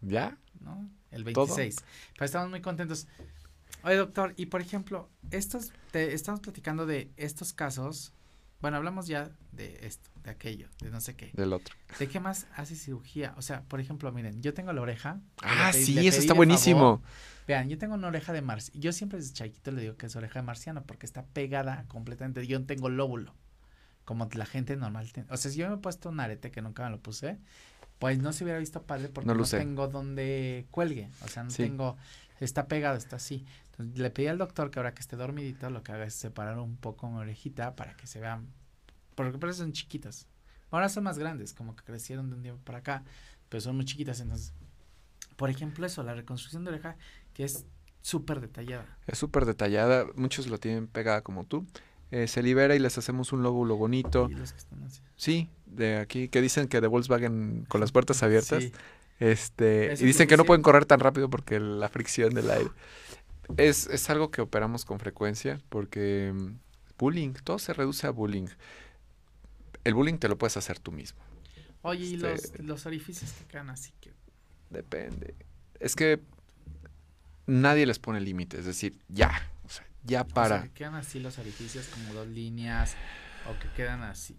[0.00, 0.36] ¿Ya?
[0.60, 0.90] ¿no?
[1.12, 1.46] El ¿Todo?
[1.46, 1.76] 26.
[2.14, 3.06] Pero estamos muy contentos.
[3.84, 8.12] Oye, doctor, y por ejemplo, estos, te, estamos platicando de estos casos.
[8.60, 11.30] Bueno, hablamos ya de esto, de aquello, de no sé qué.
[11.32, 11.74] Del otro.
[11.98, 13.34] ¿De qué más hace cirugía?
[13.38, 15.20] O sea, por ejemplo, miren, yo tengo la oreja.
[15.42, 16.80] Ah, pedí- sí, eso está buenísimo.
[16.80, 17.00] favor
[17.46, 18.80] Vean, yo tengo una oreja de marciano.
[18.80, 22.44] Yo siempre desde chiquito le digo que es oreja de marciano porque está pegada completamente.
[22.46, 23.34] Yo no tengo lóbulo.
[24.04, 25.10] Como la gente normal.
[25.30, 27.38] O sea, si yo me he puesto un arete que nunca me lo puse,
[27.98, 31.08] pues no se hubiera visto padre porque no, tengo donde cuelgue.
[31.24, 31.96] O sea, no tengo.
[32.40, 33.46] Está pegado, está así.
[33.70, 36.58] Entonces le pedí al doctor que ahora que esté dormidito, lo que haga es separar
[36.58, 38.46] un poco mi orejita para que se vean.
[39.16, 40.28] Porque por eso son chiquitas.
[40.70, 43.02] Ahora son más grandes, como que crecieron de un día para acá,
[43.48, 44.20] pero son muy chiquitas.
[44.20, 44.52] Entonces,
[45.36, 46.96] por ejemplo, eso, la reconstrucción de oreja,
[47.34, 47.66] que es
[48.02, 48.86] súper detallada.
[49.06, 51.66] Es súper detallada, muchos lo tienen pegada como tú.
[52.12, 54.30] Eh, se libera y les hacemos un lóbulo bonito.
[55.16, 58.64] Sí, de aquí, que dicen que de Volkswagen con las puertas abiertas.
[59.18, 62.70] Este, y dicen que no pueden correr tan rápido porque la fricción del aire.
[63.56, 66.58] Es, es algo que operamos con frecuencia porque mm,
[66.98, 68.48] bullying, todo se reduce a bullying.
[69.86, 71.20] El bullying te lo puedes hacer tú mismo.
[71.82, 74.12] Oye, ¿y los, este los orificios que quedan así que
[74.68, 75.36] Depende.
[75.78, 76.20] Es que
[77.46, 80.56] nadie les pone límites, es decir, ya, o sea, ya para.
[80.56, 82.96] O sea, que quedan así los orificios como dos líneas
[83.48, 84.36] o que quedan así.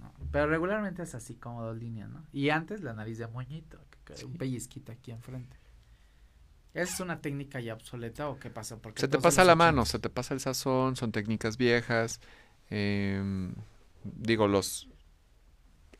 [0.00, 0.14] ¿no?
[0.32, 2.24] Pero regularmente es así como dos líneas, ¿no?
[2.32, 5.58] Y antes la nariz de moñito, que un pellizquito aquí enfrente.
[6.72, 8.78] ¿Es una técnica ya obsoleta o qué pasa?
[8.78, 12.18] Porque se te pasa la mano, se te pasa el sazón, son técnicas viejas.
[12.70, 13.52] Eh,
[14.14, 14.88] digo, los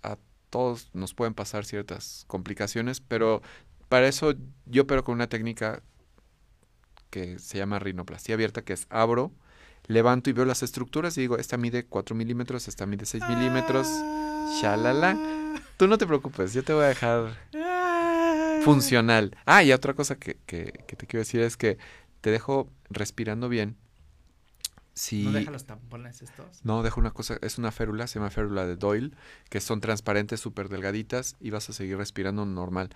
[0.02, 0.18] a
[0.50, 3.42] todos nos pueden pasar ciertas complicaciones, pero
[3.88, 4.34] para eso
[4.66, 5.82] yo opero con una técnica
[7.10, 9.32] que se llama rinoplastia abierta, que es abro,
[9.86, 13.86] levanto y veo las estructuras y digo, esta mide 4 milímetros, esta mide 6 milímetros,
[14.60, 15.16] shalala.
[15.76, 17.36] Tú no te preocupes, yo te voy a dejar
[18.62, 19.36] funcional.
[19.44, 21.78] Ah, y otra cosa que, que, que te quiero decir es que
[22.20, 23.76] te dejo respirando bien.
[24.96, 26.64] Si, ¿No deja los tampones estos?
[26.64, 29.14] No, dejo una cosa, es una férula, se llama férula de Doyle,
[29.50, 32.88] que son transparentes, súper delgaditas y vas a seguir respirando normal.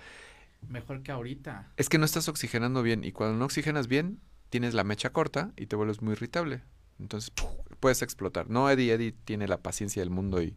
[0.67, 1.71] Mejor que ahorita.
[1.77, 5.53] Es que no estás oxigenando bien y cuando no oxigenas bien, tienes la mecha corta
[5.59, 6.63] y te vuelves muy irritable.
[6.99, 7.33] Entonces
[7.81, 8.49] puedes explotar.
[8.49, 10.57] No, Eddie, Eddie tiene la paciencia del mundo y,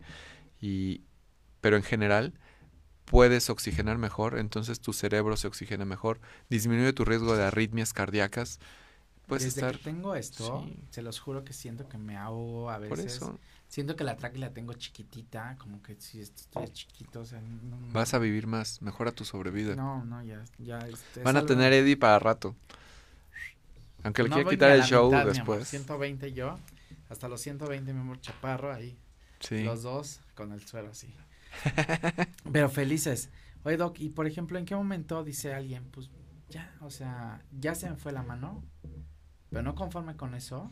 [0.62, 1.02] y...
[1.60, 2.34] Pero en general
[3.04, 8.60] puedes oxigenar mejor, entonces tu cerebro se oxigena mejor, disminuye tu riesgo de arritmias cardíacas.
[9.28, 9.78] Puedes Desde estar...
[9.78, 12.90] que tengo esto, se los juro que siento que me ahogo a veces.
[12.90, 13.40] Por eso.
[13.70, 17.42] Siento que la tráquea la tengo chiquitita, como que si estoy chiquito, o sea,
[17.92, 19.76] Vas a vivir más, mejora tu sobrevida.
[19.76, 20.78] No, no, ya, ya.
[20.80, 22.56] Este, Van a tener Eddie para rato.
[24.04, 25.68] Aunque le quiera quitar el show después.
[25.70, 26.60] 120 yo,
[27.10, 28.98] hasta los 120 mi amor chaparro ahí.
[29.40, 29.64] Sí.
[29.64, 31.14] Los dos con el suelo así.
[32.52, 33.30] Pero felices.
[33.64, 36.10] Oye, Doc, y por ejemplo, ¿en qué momento dice alguien, pues
[36.50, 38.64] ya, o sea, ya se me fue la mano,
[39.54, 40.72] pero no conforme con eso?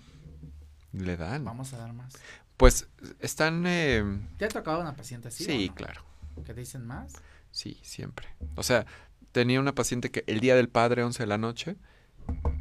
[0.91, 1.45] Le dan.
[1.45, 2.13] Vamos a dar más.
[2.57, 2.87] Pues
[3.19, 3.63] están...
[3.67, 4.03] Eh,
[4.37, 5.43] ¿Te ha tocado una paciente así?
[5.43, 6.03] Sí, claro.
[6.35, 7.13] ¿Que te dicen más?
[7.51, 8.27] Sí, siempre.
[8.55, 8.87] O sea,
[9.31, 11.77] tenía una paciente que el día del padre, 11 de la noche,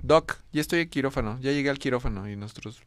[0.03, 2.83] Doc, ya estoy en quirófano, ya llegué al quirófano y nosotros,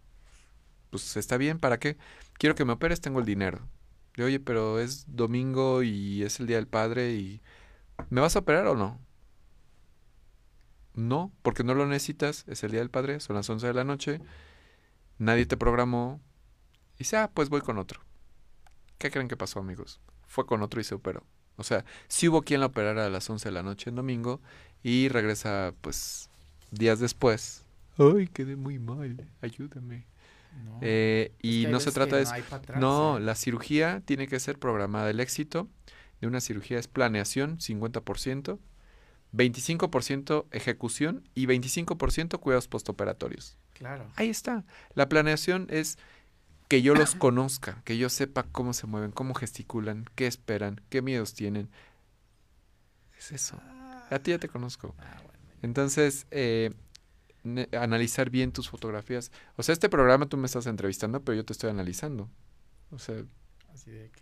[0.91, 1.97] pues está bien, ¿para qué?
[2.33, 3.67] Quiero que me operes, tengo el dinero.
[4.15, 7.41] De, oye, pero es domingo y es el día del padre y...
[8.09, 8.99] ¿Me vas a operar o no?
[10.95, 13.83] No, porque no lo necesitas, es el día del padre, son las 11 de la
[13.83, 14.21] noche,
[15.17, 16.21] nadie te programó,
[16.95, 18.01] y dice, ah, pues voy con otro.
[18.99, 19.99] ¿Qué creen que pasó, amigos?
[20.27, 21.23] Fue con otro y se operó.
[21.57, 24.41] O sea, sí hubo quien la operara a las 11 de la noche en domingo
[24.81, 26.29] y regresa, pues,
[26.71, 27.63] días después.
[27.97, 30.05] Ay, quedé muy mal, ayúdame.
[30.81, 32.33] Eh, y no se trata de eso.
[32.77, 35.09] No, la cirugía tiene que ser programada.
[35.09, 35.67] El éxito
[36.21, 38.59] de una cirugía es planeación, 50%,
[39.33, 43.57] 25% ejecución y 25% cuidados postoperatorios.
[43.73, 44.11] Claro.
[44.15, 44.63] Ahí está.
[44.93, 45.97] La planeación es
[46.67, 51.01] que yo los conozca, que yo sepa cómo se mueven, cómo gesticulan, qué esperan, qué
[51.01, 51.69] miedos tienen.
[53.17, 53.59] Es eso.
[54.09, 54.95] A ti ya te conozco.
[54.99, 55.21] Ah,
[55.61, 56.71] Entonces, eh,
[57.77, 59.31] analizar bien tus fotografías.
[59.55, 62.29] O sea, este programa tú me estás entrevistando, pero yo te estoy analizando.
[62.91, 63.23] O sea,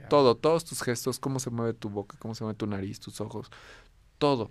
[0.09, 3.19] todo, todos tus gestos, cómo se mueve tu boca, cómo se mueve tu nariz, tus
[3.21, 3.49] ojos,
[4.17, 4.49] todo.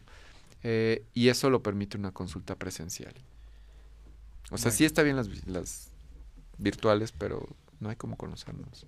[0.62, 3.14] Eh, y eso lo permite una consulta presencial.
[4.50, 5.90] O sea, sí está bien las, las
[6.58, 7.48] virtuales, pero
[7.78, 8.86] no hay como conocernos.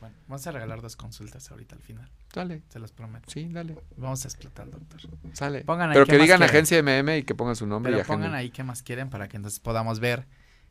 [0.00, 2.10] Bueno, vamos a regalar dos consultas ahorita al final.
[2.32, 2.62] Dale.
[2.68, 3.30] Se los prometo.
[3.30, 3.76] Sí, dale.
[3.96, 5.00] Vamos a explotar, doctor.
[5.34, 5.62] Sale.
[5.64, 7.92] Pongan ahí Pero que digan agencia MM y que pongan su nombre.
[7.92, 10.26] Pero pongan ahí qué más quieren para que entonces podamos ver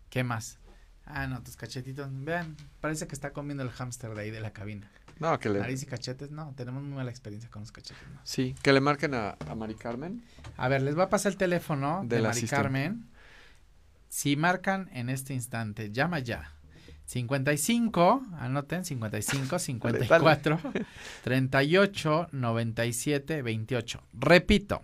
[0.09, 0.57] qué más.
[1.05, 2.07] Ah, no, tus cachetitos.
[2.11, 4.89] Vean, parece que está comiendo el hámster de ahí de la cabina.
[5.19, 5.59] No, que le...
[5.59, 8.01] Nariz y cachetes, no, tenemos muy mala experiencia con los cachetes.
[8.13, 8.19] ¿no?
[8.23, 10.23] Sí, que le marquen a, a Mari Carmen.
[10.57, 13.09] A ver, les va a pasar el teléfono de, de Mari Carmen.
[14.07, 16.53] Si marcan en este instante, llama ya
[17.09, 20.59] 55, anoten, 55, 54,
[21.23, 24.03] 38, 97, 28.
[24.13, 24.83] Repito,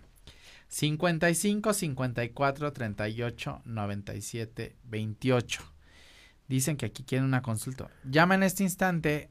[0.68, 5.72] 55 54 38 97 28.
[6.48, 7.88] Dicen que aquí quieren una consulta.
[8.02, 9.30] Llama en este instante,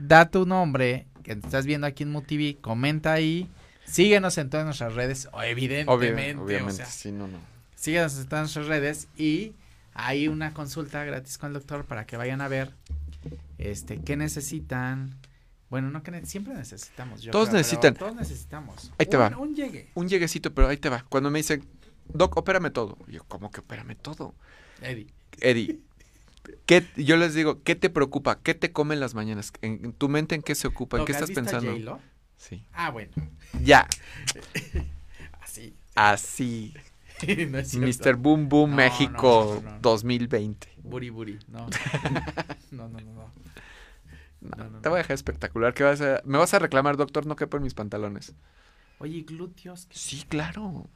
[0.00, 3.48] da tu nombre, que estás viendo aquí en MUTV, comenta ahí,
[3.84, 7.38] síguenos en todas nuestras redes, o evidentemente, obviamente, sí, no, no.
[7.74, 9.54] síguenos en todas nuestras redes y
[9.94, 12.74] hay una consulta gratis con el doctor para que vayan a ver
[13.58, 15.14] este qué necesitan.
[15.68, 17.22] Bueno, no que siempre necesitamos.
[17.22, 17.94] Yo todos creo, necesitan.
[17.94, 18.92] Todos necesitamos.
[18.98, 19.36] Ahí te un, va.
[19.36, 19.88] Un llegue.
[19.94, 21.04] Un lleguecito, pero ahí te va.
[21.08, 21.64] Cuando me dicen,
[22.12, 22.98] Doc, opérame todo.
[23.06, 24.34] Yo, ¿cómo que opérame todo?
[24.82, 25.06] Eddie.
[25.40, 25.78] Eddie,
[26.66, 28.40] ¿qué, yo les digo, ¿qué te preocupa?
[28.40, 29.52] ¿Qué te come en las mañanas?
[29.62, 30.98] ¿En, en tu mente en qué se ocupa?
[30.98, 31.72] ¿En qué ¿has estás pensando?
[31.72, 32.00] J-Lo?
[32.36, 32.64] Sí.
[32.72, 33.12] Ah, bueno.
[33.62, 33.86] Ya,
[35.40, 35.74] Así.
[35.94, 36.74] así.
[37.50, 37.74] no es.
[37.76, 38.16] Mr.
[38.16, 39.80] Boom Boom No, México no, no, no.
[39.80, 40.68] 2020.
[40.82, 41.38] Buri buri.
[41.48, 41.68] No.
[42.70, 45.74] no, no, no, te voy a dejar espectacular.
[45.74, 48.32] ¿Qué vas a, me vas a reclamar, doctor, no quepo en mis pantalones.
[48.98, 49.86] Oye, glúteos.
[49.90, 50.88] Sí, claro.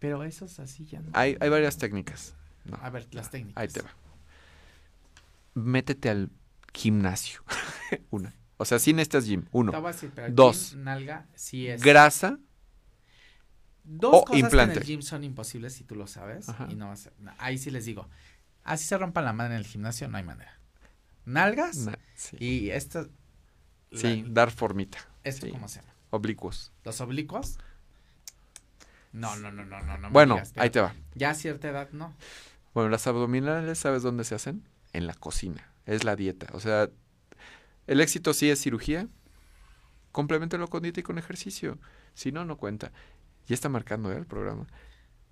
[0.00, 1.10] Pero esos así ya no.
[1.12, 2.34] Hay, hay varias técnicas.
[2.64, 3.60] No, A ver, las técnicas.
[3.60, 3.90] ahí te va.
[5.54, 6.30] Métete al
[6.72, 7.42] gimnasio.
[8.10, 8.34] Una.
[8.56, 9.44] O sea, sí necesitas gym.
[9.52, 9.72] Uno.
[10.30, 10.72] Dos.
[10.72, 11.82] gym, nalga, sí es.
[11.82, 12.38] Grasa.
[13.84, 14.74] Dos o cosas implante.
[14.74, 16.48] que en el gym son imposibles si tú lo sabes.
[16.48, 16.66] Ajá.
[16.70, 18.08] Y no vas a- ahí sí les digo.
[18.62, 20.58] Así se rompan la madre en el gimnasio, no hay manera.
[21.26, 23.08] Nalgas na- sí, y esto.
[23.92, 24.98] Sí, la- dar formita.
[25.22, 25.52] ¿Esto sí.
[25.52, 25.94] cómo se llama?
[26.10, 26.72] Oblicuos.
[26.84, 27.58] ¿Los oblicuos?
[29.12, 30.10] No, no, no, no, no.
[30.10, 30.94] bueno, digas, ahí te va.
[31.14, 32.12] Ya a cierta edad, no.
[32.72, 34.66] Bueno, las abdominales, ¿sabes dónde se hacen?
[34.94, 35.70] En la cocina.
[35.84, 36.46] Es la dieta.
[36.54, 36.88] O sea,
[37.86, 39.06] el éxito sí es cirugía.
[40.12, 41.78] Complementelo con dieta y con ejercicio.
[42.14, 42.92] Si no, no cuenta.
[43.46, 44.16] Ya está marcando ¿eh?
[44.16, 44.66] el programa.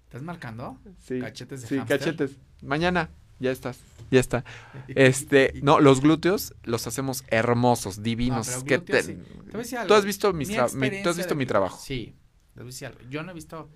[0.04, 0.78] ¿Estás marcando?
[0.98, 1.20] Sí.
[1.20, 2.36] Cachetes de Sí, cachetes.
[2.60, 3.08] Mañana.
[3.38, 3.78] Ya estás.
[4.10, 4.44] Ya está.
[4.88, 8.48] Este, no, los glúteos los hacemos hermosos, divinos.
[8.64, 9.14] que glúteos te- sí.
[9.14, 11.78] Te voy a decir Tú has visto Mi tú has visto mi trabajo.
[11.80, 12.14] Sí.
[12.54, 13.00] les voy a decir algo.
[13.08, 13.70] Yo no he visto.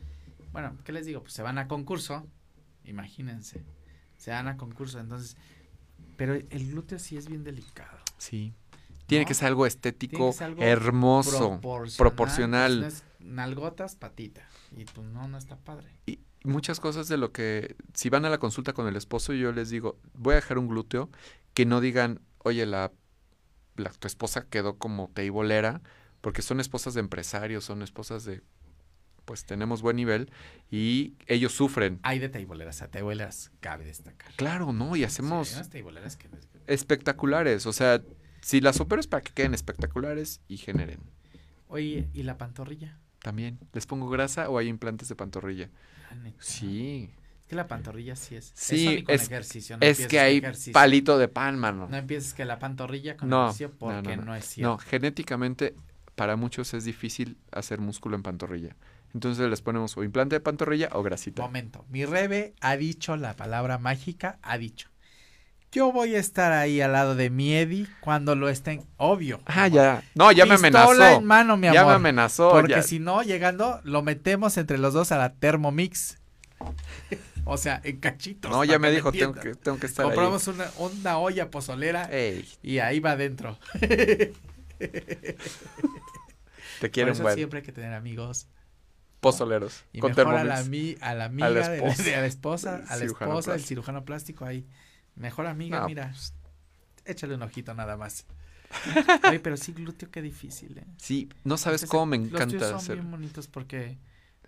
[0.52, 1.20] Bueno, ¿qué les digo?
[1.22, 2.26] Pues se van a concurso.
[2.84, 3.64] Imagínense.
[4.16, 4.98] Se van a concurso.
[5.00, 5.36] Entonces.
[6.16, 7.98] Pero el glúteo sí es bien delicado.
[8.18, 8.52] Sí.
[9.06, 9.28] Tiene ¿No?
[9.28, 11.60] que ser algo estético, que ser algo hermoso.
[11.60, 11.96] Proporcional.
[11.96, 12.80] proporcional.
[12.80, 14.48] pues, no es nalgotas, patita.
[14.76, 15.88] Y pues no, no está padre.
[16.06, 19.52] Y muchas cosas de lo que, si van a la consulta con el esposo, yo
[19.52, 21.10] les digo, voy a dejar un glúteo,
[21.54, 22.92] que no digan, oye, la,
[23.76, 25.82] la tu esposa quedó como teibolera,
[26.20, 28.42] porque son esposas de empresarios, son esposas de,
[29.26, 30.30] pues tenemos buen nivel,
[30.70, 31.98] y ellos sufren.
[32.02, 32.80] Hay de teiboleras.
[32.80, 34.32] A teiboleras cabe destacar.
[34.36, 34.96] Claro, ¿no?
[34.96, 36.28] Y Sí, hacemos teiboleras que.
[36.66, 38.02] espectaculares, o sea,
[38.40, 41.00] si las opero es para que queden espectaculares y generen.
[41.68, 42.98] Oye, ¿y la pantorrilla?
[43.20, 45.68] También, ¿les pongo grasa o hay implantes de pantorrilla?
[46.10, 46.14] Ah.
[46.38, 47.10] Sí,
[47.40, 48.52] Es que la pantorrilla sí es.
[48.54, 49.76] Sí, con es- ejercicio.
[49.76, 50.72] no es que hay ejercicio.
[50.72, 51.88] palito de pan, mano.
[51.90, 54.34] No empieces que la pantorrilla con No, ejercicio porque no.
[54.36, 54.70] es cierto.
[54.72, 55.74] No, genéticamente
[56.14, 58.76] para muchos es difícil hacer músculo en pantorrilla.
[59.14, 61.42] Entonces les ponemos o implante de pantorrilla o grasita.
[61.42, 61.84] Momento.
[61.88, 64.90] Mi Rebe ha dicho la palabra mágica, ha dicho.
[65.72, 68.86] Yo voy a estar ahí al lado de mi Eddie cuando lo estén.
[68.96, 69.40] Obvio.
[69.44, 70.02] Ah, ya.
[70.14, 71.18] No, ya me amenazó.
[71.18, 71.74] en mano, mi amor.
[71.74, 72.50] Ya me amenazó.
[72.50, 76.18] Porque si no, llegando, lo metemos entre los dos a la Thermomix.
[77.44, 78.50] o sea, en cachitos.
[78.50, 82.14] No, ya me dijo, tengo que, tengo que estar Compramos una, una olla pozolera ahí.
[82.14, 83.58] Ey, y ahí va adentro.
[83.78, 84.32] te
[86.80, 87.34] Por quiero un buen.
[87.34, 88.48] siempre hay que tener amigos.
[89.32, 89.84] Pozoleros.
[89.92, 92.02] Y con mejor a la, ami- a la amiga, de la, esposa.
[92.10, 93.68] de la esposa, a la Cirujano esposa, el plástico.
[93.68, 94.66] cirujano plástico ahí.
[95.14, 96.34] Mejor amiga, No, mira, pues,
[97.04, 98.26] échale un ojito nada más.
[99.22, 100.84] Ay, pero sí, glúteo, qué difícil, ¿eh?
[100.98, 102.96] sí, no sabes Entonces, cómo me Los tuyos encanta son hacer.
[102.96, 103.96] bien bonitos porque...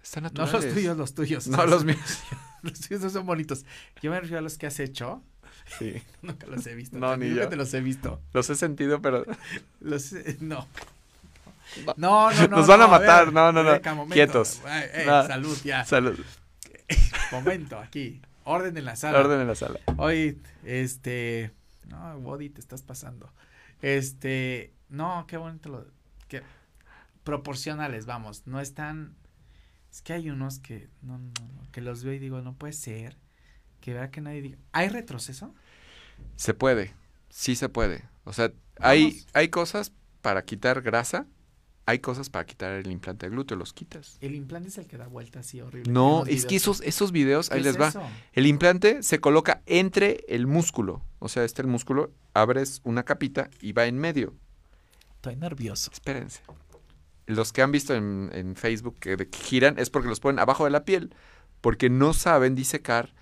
[0.03, 0.65] Están No naturales.
[0.65, 1.47] los tuyos, los tuyos.
[1.47, 2.19] o No sea, los míos.
[2.63, 3.65] Los tuyos no son bonitos.
[4.03, 5.23] Yo me refiero a los que has hecho.
[5.79, 6.03] Sí.
[6.23, 6.99] Nunca los he visto.
[6.99, 7.49] No, ni nunca yo.
[7.49, 8.21] te los he visto.
[8.33, 9.25] Los he sentido, pero
[9.81, 10.67] Los, no.
[11.77, 11.95] No.
[11.97, 12.57] No, no, no.
[12.57, 13.81] Nos van a ver, matar, no, no, no.
[13.95, 14.15] Momento.
[14.15, 14.61] Quietos.
[14.67, 15.27] Eh, No.
[15.27, 15.85] Salud, ya.
[15.85, 16.19] salud.
[17.33, 18.21] Momento, aquí.
[18.45, 19.19] Orden en la sala.
[19.21, 19.79] Orden en la sala.
[19.99, 21.53] Oye, este.
[21.87, 23.33] No, Body, te estás pasando.
[23.83, 24.73] Este.
[24.89, 25.87] No, qué bonito lo.
[26.29, 26.43] Que,
[27.25, 28.47] proporcionales, vamos.
[28.47, 29.17] No están.
[29.91, 30.89] Es que hay unos que.
[31.03, 31.71] No, no, no.
[31.73, 33.17] Que los veo y digo, no puede ser.
[33.81, 34.59] Que vea que nadie diga.
[34.73, 35.55] ¿Hay retroceso?
[36.37, 36.95] Se puede,
[37.31, 38.05] sí se puede.
[38.25, 38.51] O sea,
[38.81, 41.27] hay, hay cosas para quitar grasa,
[41.89, 44.19] hay cosas para quitar el implante de glúteo, los quitas.
[44.21, 45.91] El implante es el que da vuelta así horrible.
[45.91, 47.89] No, es que esos, esos videos, ¿Qué ahí es les va.
[47.89, 48.03] eso?
[48.35, 51.03] El implante se coloca entre el músculo.
[51.19, 54.35] O sea, este el músculo, abres una capita y va en medio.
[55.15, 55.91] Estoy nervioso.
[55.91, 56.43] Espérense.
[57.25, 60.71] Los que han visto en, en Facebook que giran es porque los ponen abajo de
[60.71, 61.15] la piel.
[61.63, 63.15] Porque no saben disecar.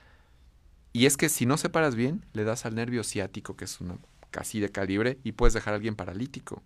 [0.93, 3.97] Y es que si no separas bien, le das al nervio ciático, que es una
[4.33, 6.65] casi de calibre, y puedes dejar a alguien paralítico.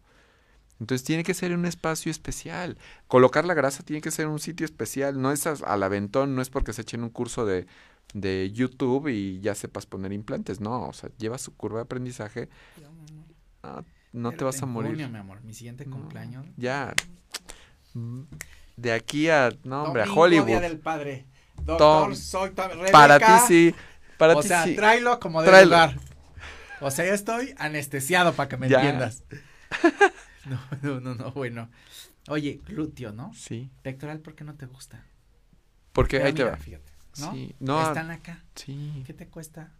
[0.80, 2.78] Entonces tiene que ser en un espacio especial.
[3.06, 5.20] Colocar la grasa tiene que ser en un sitio especial.
[5.20, 7.66] No es al aventón, no es porque se echen un curso de,
[8.14, 10.60] de YouTube y ya sepas poner implantes.
[10.60, 12.48] No, o sea, lleva su curva de aprendizaje.
[13.62, 14.92] Ah, no te vas a morir.
[14.92, 16.46] Junio, mi amor, mi siguiente cumpleaños.
[16.56, 16.94] Ya.
[18.76, 20.46] De aquí a, no hombre, a Hollywood.
[20.46, 21.26] Día del padre.
[21.62, 22.50] Doctor, soy
[22.90, 23.74] Para ti sí.
[24.16, 24.76] Para o ti sea, sí.
[24.76, 25.98] tráelo como de lugar.
[26.80, 29.22] O sea, yo estoy anestesiado para que me entiendas.
[30.46, 31.68] no, no, no, no, bueno.
[32.28, 33.32] Oye, glúteo, ¿no?
[33.34, 33.70] Sí.
[33.82, 35.04] Pectoral, ¿por qué no te gusta?
[35.92, 36.56] Porque ahí mira, te va.
[36.56, 37.32] Fíjate, ¿no?
[37.32, 37.54] Sí.
[37.60, 38.44] No, Están acá.
[38.54, 39.02] Sí.
[39.06, 39.72] ¿Qué te cuesta?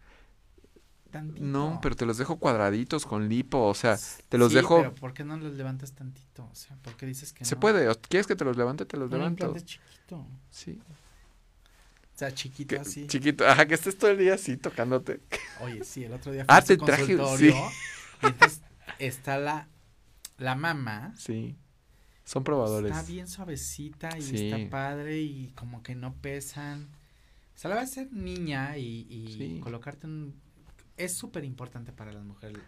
[1.11, 1.45] Tantito.
[1.45, 3.99] No, pero te los dejo cuadraditos con lipo, o sea,
[4.29, 4.77] te los sí, dejo.
[4.79, 6.45] pero ¿por qué no los levantas tantito?
[6.45, 7.61] O sea, ¿por qué dices que Se no?
[7.61, 8.85] puede, ¿quieres que te los levante?
[8.87, 9.53] Te los Un levanto.
[9.59, 10.27] chiquito.
[10.51, 10.79] Sí.
[12.15, 13.07] O sea, chiquito Que- así.
[13.09, 15.21] Chiquito, ajá, que estés todo el día así tocándote.
[15.63, 17.53] Oye, sí, el otro día Ah, fui a te traje, sí.
[18.23, 18.61] y entonces
[19.01, 19.67] está la,
[20.41, 21.15] la mamá.
[21.17, 21.57] Sí.
[22.25, 22.91] Son probadores.
[22.97, 24.51] Está bien suavecita y Sí.
[24.51, 26.89] está padre y como que no pesan.
[27.55, 29.61] O sea, la vas a ser niña y, y Sí.
[29.61, 30.41] colocarte un...
[30.97, 32.59] Es súper importante para las mujeres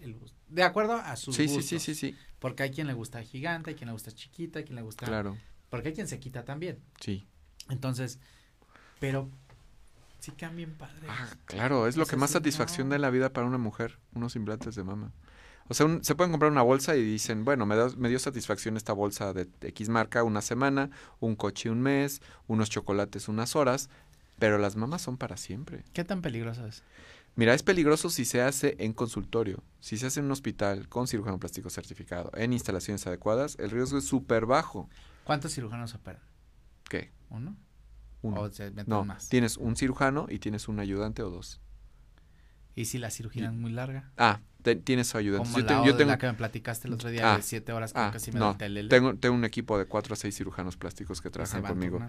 [0.00, 0.36] el gusto.
[0.48, 1.82] De acuerdo a sus Sí, sí, gustos.
[1.82, 2.16] sí, sí, sí.
[2.38, 5.06] Porque hay quien le gusta gigante, hay quien le gusta chiquita, hay quien le gusta...
[5.06, 5.38] Claro.
[5.70, 6.80] Porque hay quien se quita también.
[7.00, 7.26] Sí.
[7.70, 8.18] Entonces,
[8.98, 9.30] pero
[10.18, 11.06] sí cambien padre.
[11.08, 12.90] Ah, claro, es lo que más sí, satisfacción no.
[12.90, 15.12] da en la vida para una mujer, unos implantes de mama.
[15.72, 18.18] O sea, un- se pueden comprar una bolsa y dicen, bueno, me, da- me dio
[18.18, 23.56] satisfacción esta bolsa de X marca una semana, un coche un mes, unos chocolates unas
[23.56, 23.88] horas,
[24.38, 25.82] pero las mamas son para siempre.
[25.94, 26.82] ¿Qué tan peligroso es?
[27.36, 31.06] Mira, es peligroso si se hace en consultorio, si se hace en un hospital con
[31.08, 34.90] cirujano plástico certificado, en instalaciones adecuadas, el riesgo es súper bajo.
[35.24, 36.20] ¿Cuántos cirujanos operan?
[36.90, 37.12] ¿Qué?
[37.30, 37.56] ¿Uno?
[38.20, 38.42] Uno.
[38.42, 39.30] ¿O se No, más?
[39.30, 41.62] tienes un cirujano y tienes un ayudante o dos.
[42.74, 44.12] ¿Y si la cirugía es muy larga?
[44.18, 45.46] Ah, te- tienes su ayudante.
[45.48, 47.36] Como Yo, te- la, yo o- tengo, la que me platicaste el otro día Ah,
[47.36, 48.56] de siete horas, ah, casi me no,
[48.88, 52.00] tengo, tengo un equipo de cuatro a seis cirujanos plásticos que trabajan conmigo.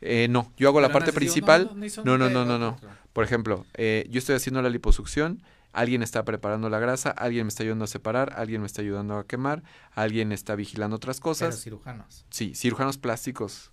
[0.00, 1.70] Eh, no, yo hago la Pero parte principal.
[2.04, 2.78] no, no, No, no, no.
[3.12, 7.48] Por ejemplo, eh, yo estoy haciendo la liposucción, alguien está preparando la grasa, alguien me
[7.48, 9.62] está ayudando a separar, alguien me está ayudando a quemar,
[9.92, 11.60] alguien está vigilando otras Pero cosas.
[11.60, 12.24] cirujanos.
[12.30, 13.70] Sí, cirujanos plásticos.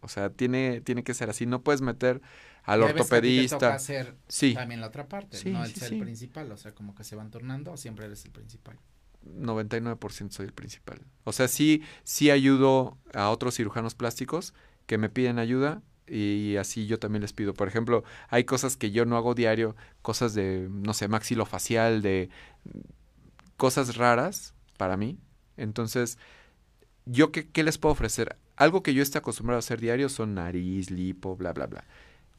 [0.00, 1.46] O sea, tiene, tiene que ser así.
[1.46, 2.20] No puedes meter
[2.64, 3.74] al Y hay veces que a ti te toca ortopedista.
[3.74, 5.96] hacer Sí, también la otra parte, Sí, no el sí, ser sí.
[5.96, 8.78] principal, o sea, como que se van turnando, siempre eres el principal.
[9.24, 11.00] 99% soy el principal.
[11.24, 14.54] O sea, sí, sí ayudo a otros cirujanos plásticos
[14.86, 17.54] que me piden ayuda y así yo también les pido.
[17.54, 22.30] Por ejemplo, hay cosas que yo no hago diario, cosas de, no sé, maxilofacial, de
[23.56, 25.18] cosas raras para mí.
[25.56, 26.18] Entonces,
[27.06, 28.36] ¿yo qué, qué les puedo ofrecer?
[28.56, 31.84] Algo que yo esté acostumbrado a hacer diario son nariz, lipo, bla, bla, bla.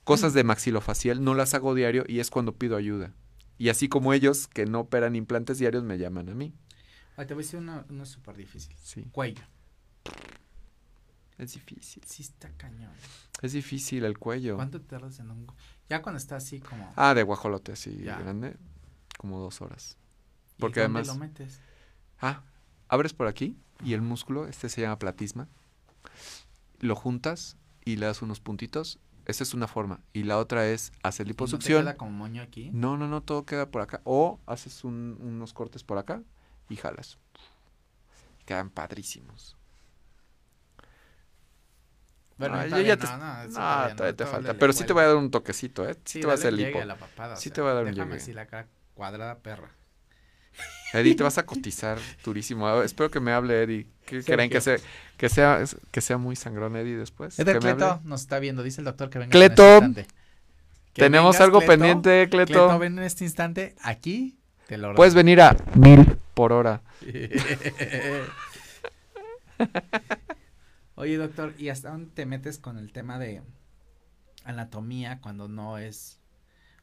[0.04, 3.14] Cosas de maxilofacial no las hago diario y es cuando pido ayuda.
[3.58, 6.54] Y así como ellos que no operan implantes diarios me llaman a mí.
[7.16, 8.76] Ay, te voy a decir una, una súper difícil.
[8.82, 9.43] Sí, Cuello.
[11.38, 12.04] es difícil.
[12.06, 12.91] Sí está cañón.
[13.41, 14.56] Es difícil el cuello.
[14.56, 15.47] ¿Cuánto tardas en un...
[15.89, 16.91] Ya cuando está así como...
[16.95, 18.18] Ah, de guajolote así Ya.
[18.20, 18.58] grande,
[19.18, 19.97] como dos horas.
[20.58, 21.60] ¿y porque dónde además- lo metes?
[22.20, 22.43] Ah,
[22.88, 25.47] abres por aquí y el músculo, este se llama platisma,
[26.80, 28.99] lo juntas y le das unos puntitos.
[29.26, 30.01] Esa es una forma.
[30.11, 31.84] Y la otra es hacer ¿Y no te liposucción.
[31.84, 32.69] queda como moño aquí?
[32.74, 34.01] No, no, no, todo queda por acá.
[34.03, 36.21] O haces un- unos cortes por acá
[36.69, 37.17] y jalas.
[38.45, 39.55] Quedan padrísimos.
[42.38, 44.53] Bueno, está ya- te- no, no, No, todavía te no, falta.
[44.55, 45.93] Pero sí te voy a dar un toquecito, ¿eh?
[45.93, 46.80] Sí, Sí, te va a hacer lipo.
[46.82, 48.15] a la papada, o Sí sea, te va a dar un llegue.
[48.15, 49.69] así la cara cuadrada perra.
[50.94, 52.68] Eddie, te vas a cotizar durísimo.
[52.68, 53.88] Ah, Espero que me hable Eddie.
[54.06, 54.78] ¿Qué creen que sea,
[55.18, 57.39] que sea que sea muy sangrón Eddie después?
[57.39, 57.86] Eder ¿Que me hable?
[57.86, 60.08] Cleto nos está viendo, dice el doctor que venga Cleto, en este
[60.94, 61.72] Tenemos vengas, algo Cleto.
[61.72, 62.46] pendiente, Cleto.
[62.54, 64.38] Cleto, ven en este instante aquí,
[64.68, 66.82] te lo Puedes venir a mil por hora.
[70.96, 73.41] Oye, doctor, ¿y hasta dónde te metes con el tema de
[74.44, 76.20] anatomía cuando no es,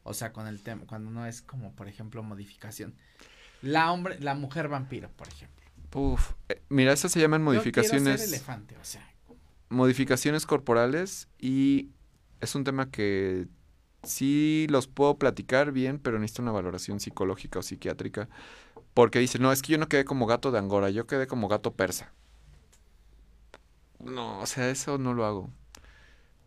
[0.03, 2.95] o sea, con el tema, cuando no es como, por ejemplo, modificación?
[3.63, 5.65] La hombre, la mujer vampiro, por ejemplo.
[5.95, 8.21] Uf, eh, mira, esas se llaman Yo modificaciones.
[8.21, 9.07] ser elefante, o sea,
[9.71, 11.91] modificaciones corporales y
[12.41, 13.47] es un tema que
[14.03, 18.29] sí los puedo platicar bien, pero necesito una valoración psicológica o psiquiátrica.
[18.95, 21.49] Porque dicen, no, es que yo no quedé como gato de Angora, yo quedé como
[21.49, 22.13] gato persa.
[24.01, 25.51] No, o sea, eso no lo hago.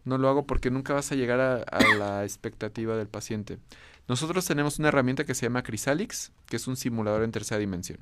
[0.05, 3.57] No lo hago porque nunca vas a llegar a, la expectativa del paciente.
[4.07, 7.99] Nosotros tenemos una herramienta que se llama Chrysalix, que es un simulador en tercera dimensión.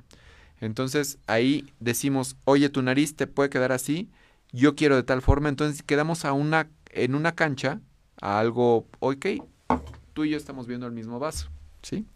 [0.60, 4.10] Entonces ahí decimos, oye, tu nariz te puede quedar así,
[4.52, 7.80] yo quiero de tal forma, entonces quedamos a una, en una cancha,
[8.20, 9.26] a algo, ok,
[10.12, 11.48] tú y yo estamos viendo el mismo vaso,
[11.82, 12.06] ¿sí?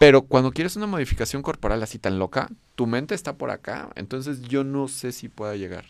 [0.00, 3.90] Pero cuando quieres una modificación corporal así tan loca, tu mente está por acá.
[3.96, 5.84] Entonces yo no sé si pueda llegar.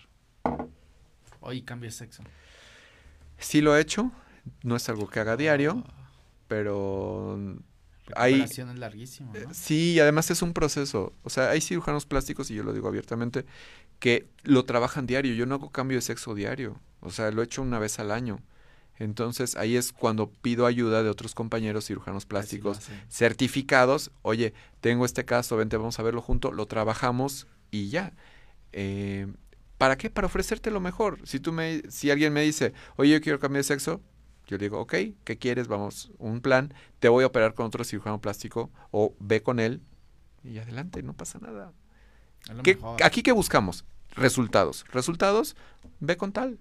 [1.38, 2.24] Hoy cambio de sexo.
[3.40, 4.10] Sí lo he hecho.
[4.62, 5.84] No es algo que haga diario.
[5.86, 5.92] Oh,
[6.48, 7.38] Pero
[8.14, 8.40] hay...
[8.40, 9.54] es larguísimo, Eh, ¿no?
[9.54, 11.12] Sí, y además es un proceso.
[11.22, 13.44] O sea, hay cirujanos plásticos, y yo lo digo abiertamente,
[13.98, 15.34] que lo trabajan diario.
[15.34, 16.80] Yo no hago cambio de sexo diario.
[17.00, 18.40] O sea, lo he hecho una vez al año.
[18.98, 24.10] Entonces ahí es cuando pido ayuda de otros compañeros cirujanos plásticos certificados.
[24.20, 28.12] Oye, tengo este caso, vente, vamos a verlo junto, lo trabajamos y ya.
[28.72, 29.26] Eh,
[29.80, 30.10] ¿Para qué?
[30.10, 31.26] Para ofrecerte lo mejor.
[31.26, 34.02] Si tú me, si alguien me dice, oye, yo quiero cambiar de sexo,
[34.46, 35.68] yo le digo, ok, ¿qué quieres?
[35.68, 39.80] Vamos, un plan, te voy a operar con otro cirujano plástico o ve con él
[40.44, 41.72] y adelante, no pasa nada.
[42.62, 42.78] ¿Qué-.
[43.02, 43.86] ¿Aquí qué buscamos?
[44.10, 44.84] Resultados.
[44.92, 45.56] Resultados,
[45.98, 46.58] ve con tal.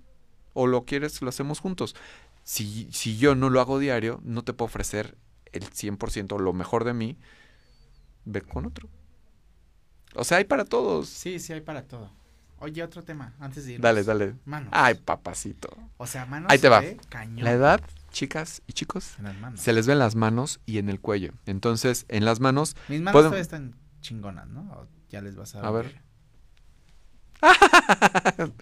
[0.54, 1.98] O lo quieres, lo hacemos juntos.
[2.44, 5.18] Si, si yo no lo hago diario, no te puedo ofrecer
[5.52, 7.18] el 100% lo mejor de mí,
[8.24, 8.88] ve con otro.
[10.16, 11.10] O sea, hay para todos.
[11.10, 12.18] Sí, sí, hay para todo.
[12.62, 13.82] Oye, otro tema, antes de ir.
[13.82, 14.36] Dale, dale.
[14.46, 14.70] Manos.
[14.74, 15.70] Ay, papacito.
[15.98, 16.52] O sea, manos.
[16.52, 16.84] Ahí te va.
[17.10, 17.44] Cañón.
[17.46, 17.82] La edad,
[18.12, 19.60] chicas y chicos, En las manos.
[19.62, 21.34] se les ven las manos y en el cuello.
[21.46, 24.62] Entonces, en las manos, Mis manos todavía están chingonas, ¿no?
[24.74, 26.02] O ya les vas a A ver.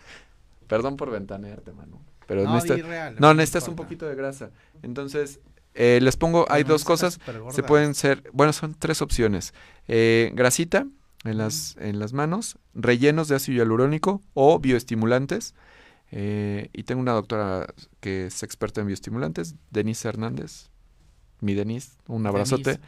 [0.67, 2.01] perdón por ventanearte, mano.
[2.27, 4.51] Pero no, necesitas- real, No, necesitas un poquito de grasa.
[4.83, 5.39] Entonces,
[5.73, 7.19] eh, les pongo, hay dos cosas.
[7.51, 9.53] Se pueden ser, bueno, son tres opciones.
[9.87, 10.85] Eh, grasita
[11.23, 15.55] en las, en las manos, rellenos de ácido hialurónico o bioestimulantes.
[16.11, 17.67] Eh, y tengo una doctora
[17.99, 20.69] que es experta en bioestimulantes, Denise Hernández.
[21.41, 22.71] Mi Denise, un abrazote.
[22.71, 22.81] Denise,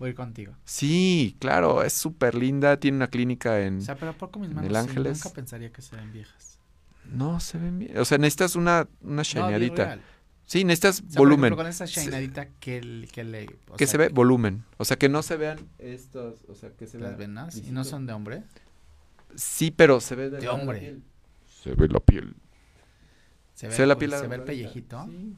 [0.00, 0.54] Voy a ir contigo.
[0.64, 3.78] Sí, claro, es súper linda, tiene una clínica en...
[3.78, 5.24] O sea, pero ¿por qué mis en manos el sí, Ángeles.
[5.24, 6.58] nunca pensaría que se ven viejas.
[7.04, 7.98] No, se ven bien.
[7.98, 10.02] O sea, necesitas una, una No.
[10.50, 11.44] Sí, necesitas O sea, por volumen.
[11.52, 13.46] ejemplo, con esa shinadita que, el- que le...
[13.70, 14.64] o que sea, se ve volumen.
[14.78, 17.56] O sea, que no se vean estos, o sea, que se Las venas.
[17.56, 18.42] ¿Y no son de hombre?
[19.36, 20.80] Sí, pero se ve De la hombre.
[20.80, 21.02] piel.
[21.62, 22.34] Se ve la piel.
[23.54, 25.06] Se ve, Se ve la piel se ve el pellejito.
[25.08, 25.36] Sí.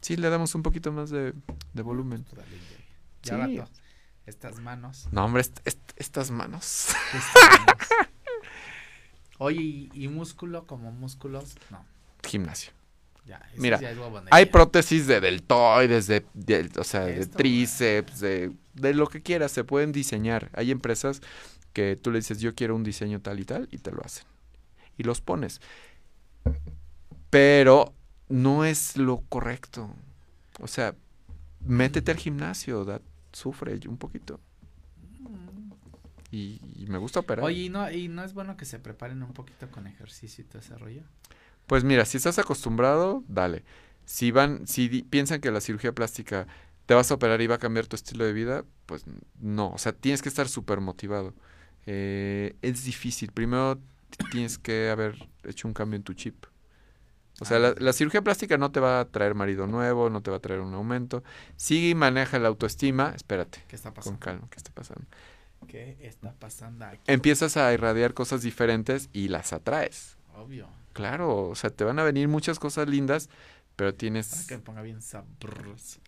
[0.00, 1.34] Sí, le damos un poquito más de,
[1.74, 2.24] de volumen.
[2.24, 2.44] Pues,
[3.22, 3.46] ya.
[3.46, 3.56] Sí.
[3.58, 3.70] Rato,
[4.26, 5.06] estas manos.
[5.12, 6.88] No, hombre, est- est- estas manos.
[7.14, 7.76] estas manos.
[9.38, 11.54] Oye, ¿y, y músculo como músculos?
[11.70, 11.84] No,
[12.26, 12.72] Gimnasio.
[13.26, 13.40] Ya.
[13.56, 14.34] Mira, ya es huevonería.
[14.34, 19.22] Hay prótesis de deltoides, de, de- o sea, de Esto, tríceps, de, de lo que
[19.22, 20.50] quieras, se pueden diseñar.
[20.54, 21.20] Hay empresas
[21.72, 24.24] que tú le dices, yo quiero un diseño tal y tal, y te lo hacen.
[24.98, 25.60] Y los pones.
[27.30, 27.94] Pero
[28.28, 29.94] no es lo correcto.
[30.60, 30.94] O sea,
[31.64, 33.00] métete al gimnasio, da,
[33.32, 34.40] sufre un poquito.
[36.32, 37.44] Y, y me gusta operar.
[37.44, 40.46] Oye, ¿y no, ¿y no es bueno que se preparen un poquito con ejercicio y
[40.46, 41.02] todo ese rollo?
[41.70, 43.62] Pues mira, si estás acostumbrado, dale.
[44.04, 46.48] Si van, si piensan que la cirugía plástica
[46.86, 49.04] te vas a operar y va a cambiar tu estilo de vida, pues
[49.38, 49.70] no.
[49.70, 51.32] O sea, tienes que estar súper motivado.
[51.86, 53.30] Eh, es difícil.
[53.30, 53.78] Primero
[54.32, 56.44] tienes que haber hecho un cambio en tu chip.
[57.40, 60.32] O sea, Ah, la, cirugía plástica no te va a traer marido nuevo, no te
[60.32, 61.22] va a traer un aumento.
[61.54, 63.12] Sigue y maneja la autoestima.
[63.14, 64.18] Espérate, ¿Qué está con pasando?
[64.18, 65.06] calma, ¿qué está pasando?
[65.68, 67.00] ¿Qué está pasando aquí?
[67.06, 70.16] Empiezas a irradiar cosas diferentes y las atraes.
[70.34, 70.79] Obvio.
[70.92, 73.28] Claro, o sea, te van a venir muchas cosas lindas,
[73.76, 74.46] pero Para tienes...
[74.46, 76.00] que me ponga bien sabroso.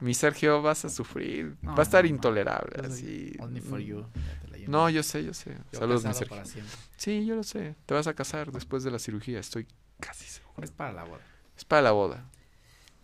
[0.00, 2.16] Mi Sergio, vas a sufrir, No, va a estar no, no.
[2.16, 3.32] intolerable, soy así.
[3.38, 4.06] Only for you.
[4.50, 4.72] La llevo.
[4.72, 5.54] No, yo sé, yo sé.
[5.72, 6.28] Yo Saludos, mi Sergio.
[6.36, 6.74] para siempre.
[6.96, 7.74] Sí, yo lo sé.
[7.84, 9.66] Te vas a casar después de la cirugía, estoy
[9.98, 10.62] casi seguro.
[10.64, 11.20] Es para la boda.
[11.56, 12.24] Es para la boda.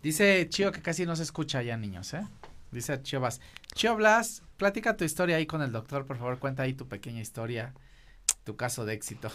[0.01, 2.25] Dice Chio que casi no se escucha ya, niños, ¿eh?
[2.71, 3.41] Dice Chio Blas.
[3.75, 7.21] Chio Blas, platica tu historia ahí con el doctor, por favor, cuenta ahí tu pequeña
[7.21, 7.73] historia,
[8.43, 9.29] tu caso de éxito.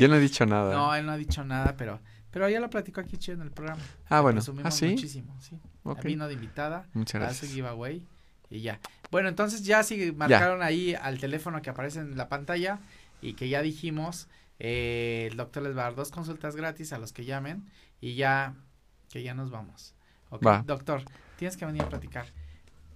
[0.00, 0.74] Yo no he dicho nada.
[0.74, 2.00] No, él no ha dicho nada, pero
[2.30, 3.82] pero ya lo platicó aquí Chio en el programa.
[4.08, 4.36] ah, bueno.
[4.36, 4.88] presumimos Ah, sí.
[4.88, 5.60] Muchísimo, sí.
[5.82, 6.04] Ok.
[6.04, 7.52] Vino de invitada, Muchas hace gracias.
[7.52, 8.02] giveaway
[8.48, 8.80] y ya.
[9.10, 12.80] Bueno, entonces ya sí marcaron ahí al teléfono que aparece en la pantalla
[13.20, 14.28] y que ya dijimos,
[14.58, 18.14] eh, el doctor les va a dar dos consultas gratis a los que llamen y
[18.14, 18.54] ya,
[19.10, 19.94] que ya nos vamos.
[20.46, 20.62] Va.
[20.66, 21.02] Doctor,
[21.36, 22.26] tienes que venir a platicar.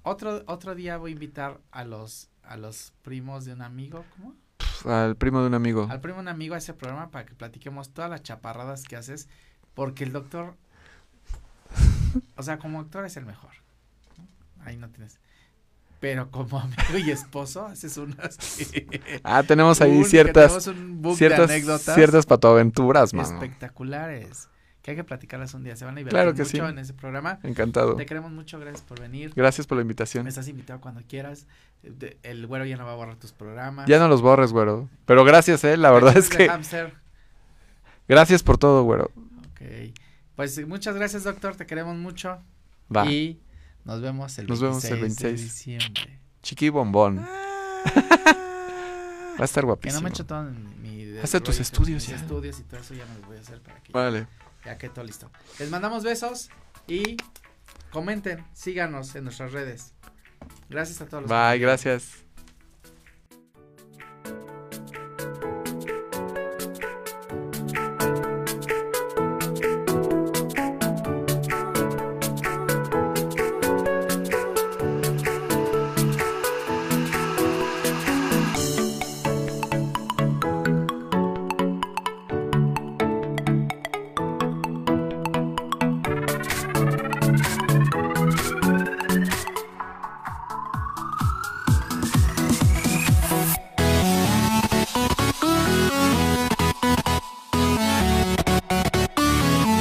[0.03, 4.35] Otro, otro día voy a invitar a los, a los primos de un amigo, ¿cómo?
[4.85, 5.89] Al primo de un amigo.
[5.91, 8.97] Al primo de un amigo a ese programa para que platiquemos todas las chaparradas que
[8.97, 9.29] haces,
[9.75, 10.55] porque el doctor,
[12.37, 13.51] o sea, como actor es el mejor.
[14.65, 15.19] Ahí no tienes.
[16.01, 18.39] Pero como amigo y esposo haces unas
[19.25, 23.29] Ah, tenemos ahí un- ciertas, tenemos un book de ciertas, anécdotas ciertas patoaventuras, mano.
[23.33, 24.49] espectaculares
[24.87, 25.75] que hay que platicarlas un día.
[25.75, 27.41] Se van a divertir mucho en ese programa.
[27.43, 27.97] Encantado.
[27.97, 29.33] Te queremos mucho, gracias por venir.
[29.35, 30.23] Gracias por la invitación.
[30.23, 31.49] Me Estás invitado cuando quieras.
[31.83, 33.89] Eh, el güero ya no va a borrar tus programas.
[33.89, 34.89] Ya no los borres, güero.
[35.05, 36.49] Pero gracias, eh, la verdad es que.
[38.07, 39.11] Gracias por todo, güero.
[39.51, 39.93] Ok.
[40.37, 41.57] Pues eh, muchas gracias, doctor.
[41.57, 42.39] Te queremos mucho.
[42.95, 43.11] Va.
[43.11, 43.41] Y
[43.85, 46.21] nos vemos el, nos 26, vemos el 26 de diciembre.
[46.43, 47.19] Chiqui bombón.
[47.19, 47.43] Ah.
[49.37, 49.99] Va a estar guapísimo.
[49.99, 51.19] Que no me echo todo en mi...
[51.19, 52.15] Haz tus estudios ya.
[52.15, 53.93] estudios y todo eso ya me lo voy a hacer para que...
[53.93, 54.29] Vale.
[54.67, 55.31] Ya que todo listo.
[55.61, 56.51] Les mandamos besos
[56.89, 57.17] y
[57.91, 59.95] comenten, síganos en nuestras redes.
[60.69, 61.23] Gracias a todos.
[61.23, 62.26] Los Bye, gracias.